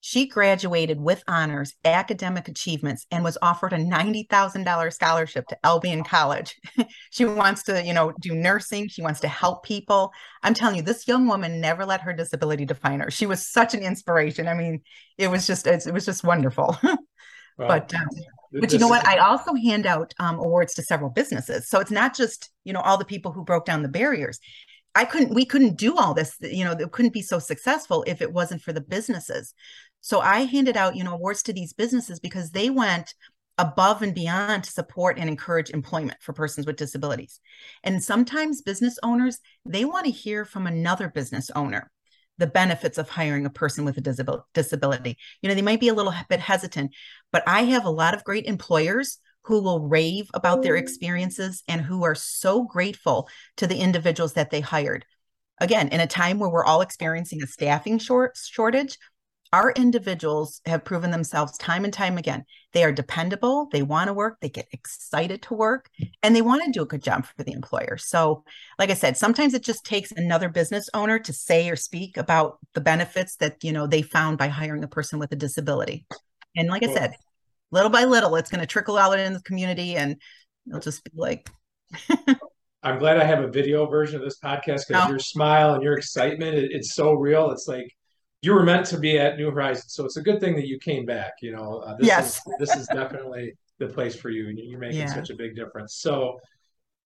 She 0.00 0.28
graduated 0.28 1.00
with 1.00 1.24
honors, 1.26 1.74
academic 1.84 2.46
achievements, 2.46 3.06
and 3.10 3.24
was 3.24 3.36
offered 3.42 3.72
a 3.72 3.78
$90,000 3.78 4.92
scholarship 4.92 5.46
to 5.48 5.58
Albion 5.64 6.04
College. 6.04 6.54
she 7.10 7.24
wants 7.24 7.64
to, 7.64 7.84
you 7.84 7.92
know, 7.92 8.12
do 8.20 8.34
nursing. 8.34 8.88
She 8.88 9.02
wants 9.02 9.20
to 9.20 9.28
help 9.28 9.64
people. 9.64 10.12
I'm 10.42 10.54
telling 10.54 10.76
you, 10.76 10.82
this 10.82 11.08
young 11.08 11.26
woman 11.26 11.60
never 11.60 11.84
let 11.84 12.02
her 12.02 12.12
disability 12.12 12.64
define 12.64 13.00
her. 13.00 13.10
She 13.10 13.26
was 13.26 13.46
such 13.46 13.74
an 13.74 13.82
inspiration. 13.82 14.46
I 14.46 14.54
mean, 14.54 14.82
it 15.16 15.28
was 15.28 15.46
just, 15.46 15.66
it 15.66 15.92
was 15.92 16.06
just 16.06 16.24
wonderful. 16.24 16.78
Well, 17.58 17.66
but, 17.66 17.92
um, 17.92 18.06
but 18.52 18.72
you 18.72 18.78
know 18.78 18.86
what? 18.86 19.04
I 19.04 19.16
also 19.16 19.52
hand 19.54 19.84
out 19.84 20.14
um, 20.20 20.38
awards 20.38 20.74
to 20.74 20.82
several 20.82 21.10
businesses. 21.10 21.68
So 21.68 21.80
it's 21.80 21.90
not 21.90 22.14
just, 22.14 22.50
you 22.64 22.72
know, 22.72 22.80
all 22.80 22.96
the 22.96 23.04
people 23.04 23.32
who 23.32 23.44
broke 23.44 23.64
down 23.64 23.82
the 23.82 23.88
barriers. 23.88 24.38
I 24.94 25.04
couldn't, 25.04 25.34
we 25.34 25.44
couldn't 25.44 25.76
do 25.76 25.96
all 25.96 26.14
this, 26.14 26.36
you 26.40 26.64
know, 26.64 26.72
it 26.72 26.92
couldn't 26.92 27.12
be 27.12 27.22
so 27.22 27.38
successful 27.38 28.04
if 28.06 28.22
it 28.22 28.32
wasn't 28.32 28.62
for 28.62 28.72
the 28.72 28.80
businesses. 28.80 29.54
So 30.00 30.20
I 30.20 30.40
handed 30.40 30.76
out, 30.76 30.96
you 30.96 31.04
know, 31.04 31.14
awards 31.14 31.42
to 31.44 31.52
these 31.52 31.72
businesses 31.72 32.20
because 32.20 32.50
they 32.50 32.70
went 32.70 33.14
above 33.58 34.02
and 34.02 34.14
beyond 34.14 34.64
to 34.64 34.70
support 34.70 35.18
and 35.18 35.28
encourage 35.28 35.70
employment 35.70 36.18
for 36.20 36.32
persons 36.32 36.66
with 36.66 36.76
disabilities. 36.76 37.40
And 37.82 38.02
sometimes 38.02 38.62
business 38.62 38.98
owners, 39.02 39.40
they 39.66 39.84
want 39.84 40.06
to 40.06 40.12
hear 40.12 40.44
from 40.44 40.66
another 40.66 41.08
business 41.08 41.50
owner 41.50 41.90
the 42.38 42.46
benefits 42.46 42.98
of 42.98 43.08
hiring 43.08 43.46
a 43.46 43.50
person 43.50 43.84
with 43.84 43.98
a 43.98 44.42
disability. 44.54 45.18
You 45.42 45.48
know, 45.48 45.56
they 45.56 45.62
might 45.62 45.80
be 45.80 45.88
a 45.88 45.94
little 45.94 46.14
bit 46.28 46.38
hesitant, 46.38 46.94
but 47.32 47.42
I 47.48 47.62
have 47.62 47.84
a 47.84 47.90
lot 47.90 48.14
of 48.14 48.22
great 48.22 48.46
employers 48.46 49.18
who 49.42 49.62
will 49.62 49.88
rave 49.88 50.30
about 50.34 50.62
their 50.62 50.74
mm-hmm. 50.74 50.82
experiences 50.84 51.62
and 51.66 51.80
who 51.80 52.04
are 52.04 52.14
so 52.14 52.62
grateful 52.62 53.28
to 53.56 53.66
the 53.66 53.78
individuals 53.78 54.34
that 54.34 54.50
they 54.50 54.60
hired. 54.60 55.04
Again, 55.60 55.88
in 55.88 56.00
a 56.00 56.06
time 56.06 56.38
where 56.38 56.50
we're 56.50 56.64
all 56.64 56.80
experiencing 56.80 57.42
a 57.42 57.46
staffing 57.46 57.98
short 57.98 58.36
shortage, 58.36 58.98
our 59.52 59.72
individuals 59.72 60.60
have 60.66 60.84
proven 60.84 61.10
themselves 61.10 61.56
time 61.58 61.84
and 61.84 61.92
time 61.92 62.18
again. 62.18 62.44
They 62.72 62.84
are 62.84 62.92
dependable, 62.92 63.68
they 63.72 63.82
want 63.82 64.08
to 64.08 64.14
work, 64.14 64.38
they 64.40 64.48
get 64.50 64.68
excited 64.72 65.42
to 65.42 65.54
work, 65.54 65.88
and 66.22 66.36
they 66.36 66.42
want 66.42 66.64
to 66.64 66.70
do 66.70 66.82
a 66.82 66.86
good 66.86 67.02
job 67.02 67.24
for 67.24 67.42
the 67.42 67.52
employer. 67.52 67.96
So, 67.96 68.44
like 68.78 68.90
I 68.90 68.94
said, 68.94 69.16
sometimes 69.16 69.54
it 69.54 69.62
just 69.62 69.84
takes 69.84 70.12
another 70.12 70.48
business 70.48 70.88
owner 70.92 71.18
to 71.20 71.32
say 71.32 71.70
or 71.70 71.76
speak 71.76 72.16
about 72.16 72.58
the 72.74 72.80
benefits 72.80 73.36
that, 73.36 73.64
you 73.64 73.72
know, 73.72 73.86
they 73.86 74.02
found 74.02 74.38
by 74.38 74.48
hiring 74.48 74.84
a 74.84 74.88
person 74.88 75.18
with 75.18 75.32
a 75.32 75.36
disability. 75.36 76.06
And 76.56 76.68
like 76.68 76.82
I 76.82 76.92
said, 76.92 77.14
little 77.70 77.90
by 77.90 78.04
little, 78.04 78.36
it's 78.36 78.50
going 78.50 78.60
to 78.60 78.66
trickle 78.66 78.98
out 78.98 79.18
in 79.18 79.32
the 79.32 79.42
community 79.42 79.96
and 79.96 80.16
it'll 80.66 80.80
just 80.80 81.04
be 81.04 81.12
like 81.14 81.48
I'm 82.82 82.98
glad 82.98 83.18
I 83.18 83.24
have 83.24 83.42
a 83.42 83.48
video 83.48 83.86
version 83.86 84.16
of 84.16 84.22
this 84.22 84.38
podcast 84.38 84.82
because 84.88 85.08
your 85.08 85.18
smile 85.18 85.74
and 85.74 85.82
your 85.82 85.94
excitement, 85.94 86.56
it, 86.56 86.70
it's 86.70 86.94
so 86.94 87.12
real. 87.12 87.50
It's 87.50 87.66
like 87.66 87.92
you 88.42 88.54
were 88.54 88.62
meant 88.62 88.86
to 88.86 88.98
be 88.98 89.18
at 89.18 89.36
New 89.36 89.50
Horizons, 89.50 89.92
so 89.92 90.04
it's 90.04 90.16
a 90.16 90.22
good 90.22 90.40
thing 90.40 90.54
that 90.56 90.66
you 90.66 90.78
came 90.78 91.04
back. 91.04 91.34
You 91.40 91.52
know, 91.52 91.78
uh, 91.78 91.96
this 91.96 92.06
yes, 92.06 92.36
is, 92.36 92.54
this 92.58 92.76
is 92.76 92.86
definitely 92.86 93.54
the 93.78 93.88
place 93.88 94.14
for 94.14 94.30
you, 94.30 94.48
and 94.48 94.58
you're 94.58 94.78
making 94.78 95.00
yeah. 95.00 95.14
such 95.14 95.30
a 95.30 95.34
big 95.34 95.56
difference. 95.56 95.96
So, 95.96 96.38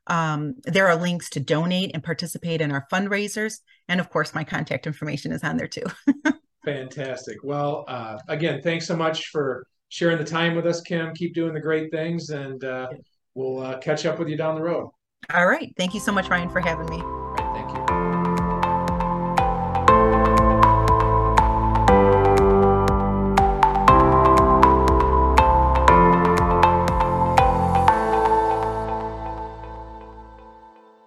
Um, 0.08 0.56
there 0.64 0.88
are 0.88 0.96
links 0.96 1.30
to 1.30 1.40
donate 1.40 1.92
and 1.94 2.02
participate 2.02 2.60
in 2.60 2.72
our 2.72 2.88
fundraisers. 2.92 3.60
And 3.86 4.00
of 4.00 4.10
course, 4.10 4.34
my 4.34 4.42
contact 4.42 4.88
information 4.88 5.30
is 5.30 5.44
on 5.44 5.56
there 5.56 5.68
too. 5.68 5.86
Fantastic. 6.64 7.36
Well, 7.44 7.84
uh, 7.86 8.18
again, 8.26 8.60
thanks 8.60 8.88
so 8.88 8.96
much 8.96 9.28
for 9.28 9.68
sharing 9.90 10.18
the 10.18 10.24
time 10.24 10.56
with 10.56 10.66
us, 10.66 10.80
Kim. 10.80 11.14
Keep 11.14 11.34
doing 11.34 11.52
the 11.52 11.60
great 11.60 11.90
things, 11.90 12.30
and 12.30 12.64
uh, 12.64 12.88
we'll 13.34 13.58
uh, 13.58 13.78
catch 13.78 14.06
up 14.06 14.18
with 14.18 14.28
you 14.28 14.36
down 14.36 14.54
the 14.54 14.62
road. 14.62 14.90
All 15.34 15.46
right. 15.46 15.72
Thank 15.76 15.92
you 15.92 16.00
so 16.00 16.12
much, 16.12 16.28
Ryan, 16.28 16.48
for 16.48 16.60
having 16.60 16.88
me. 16.88 17.19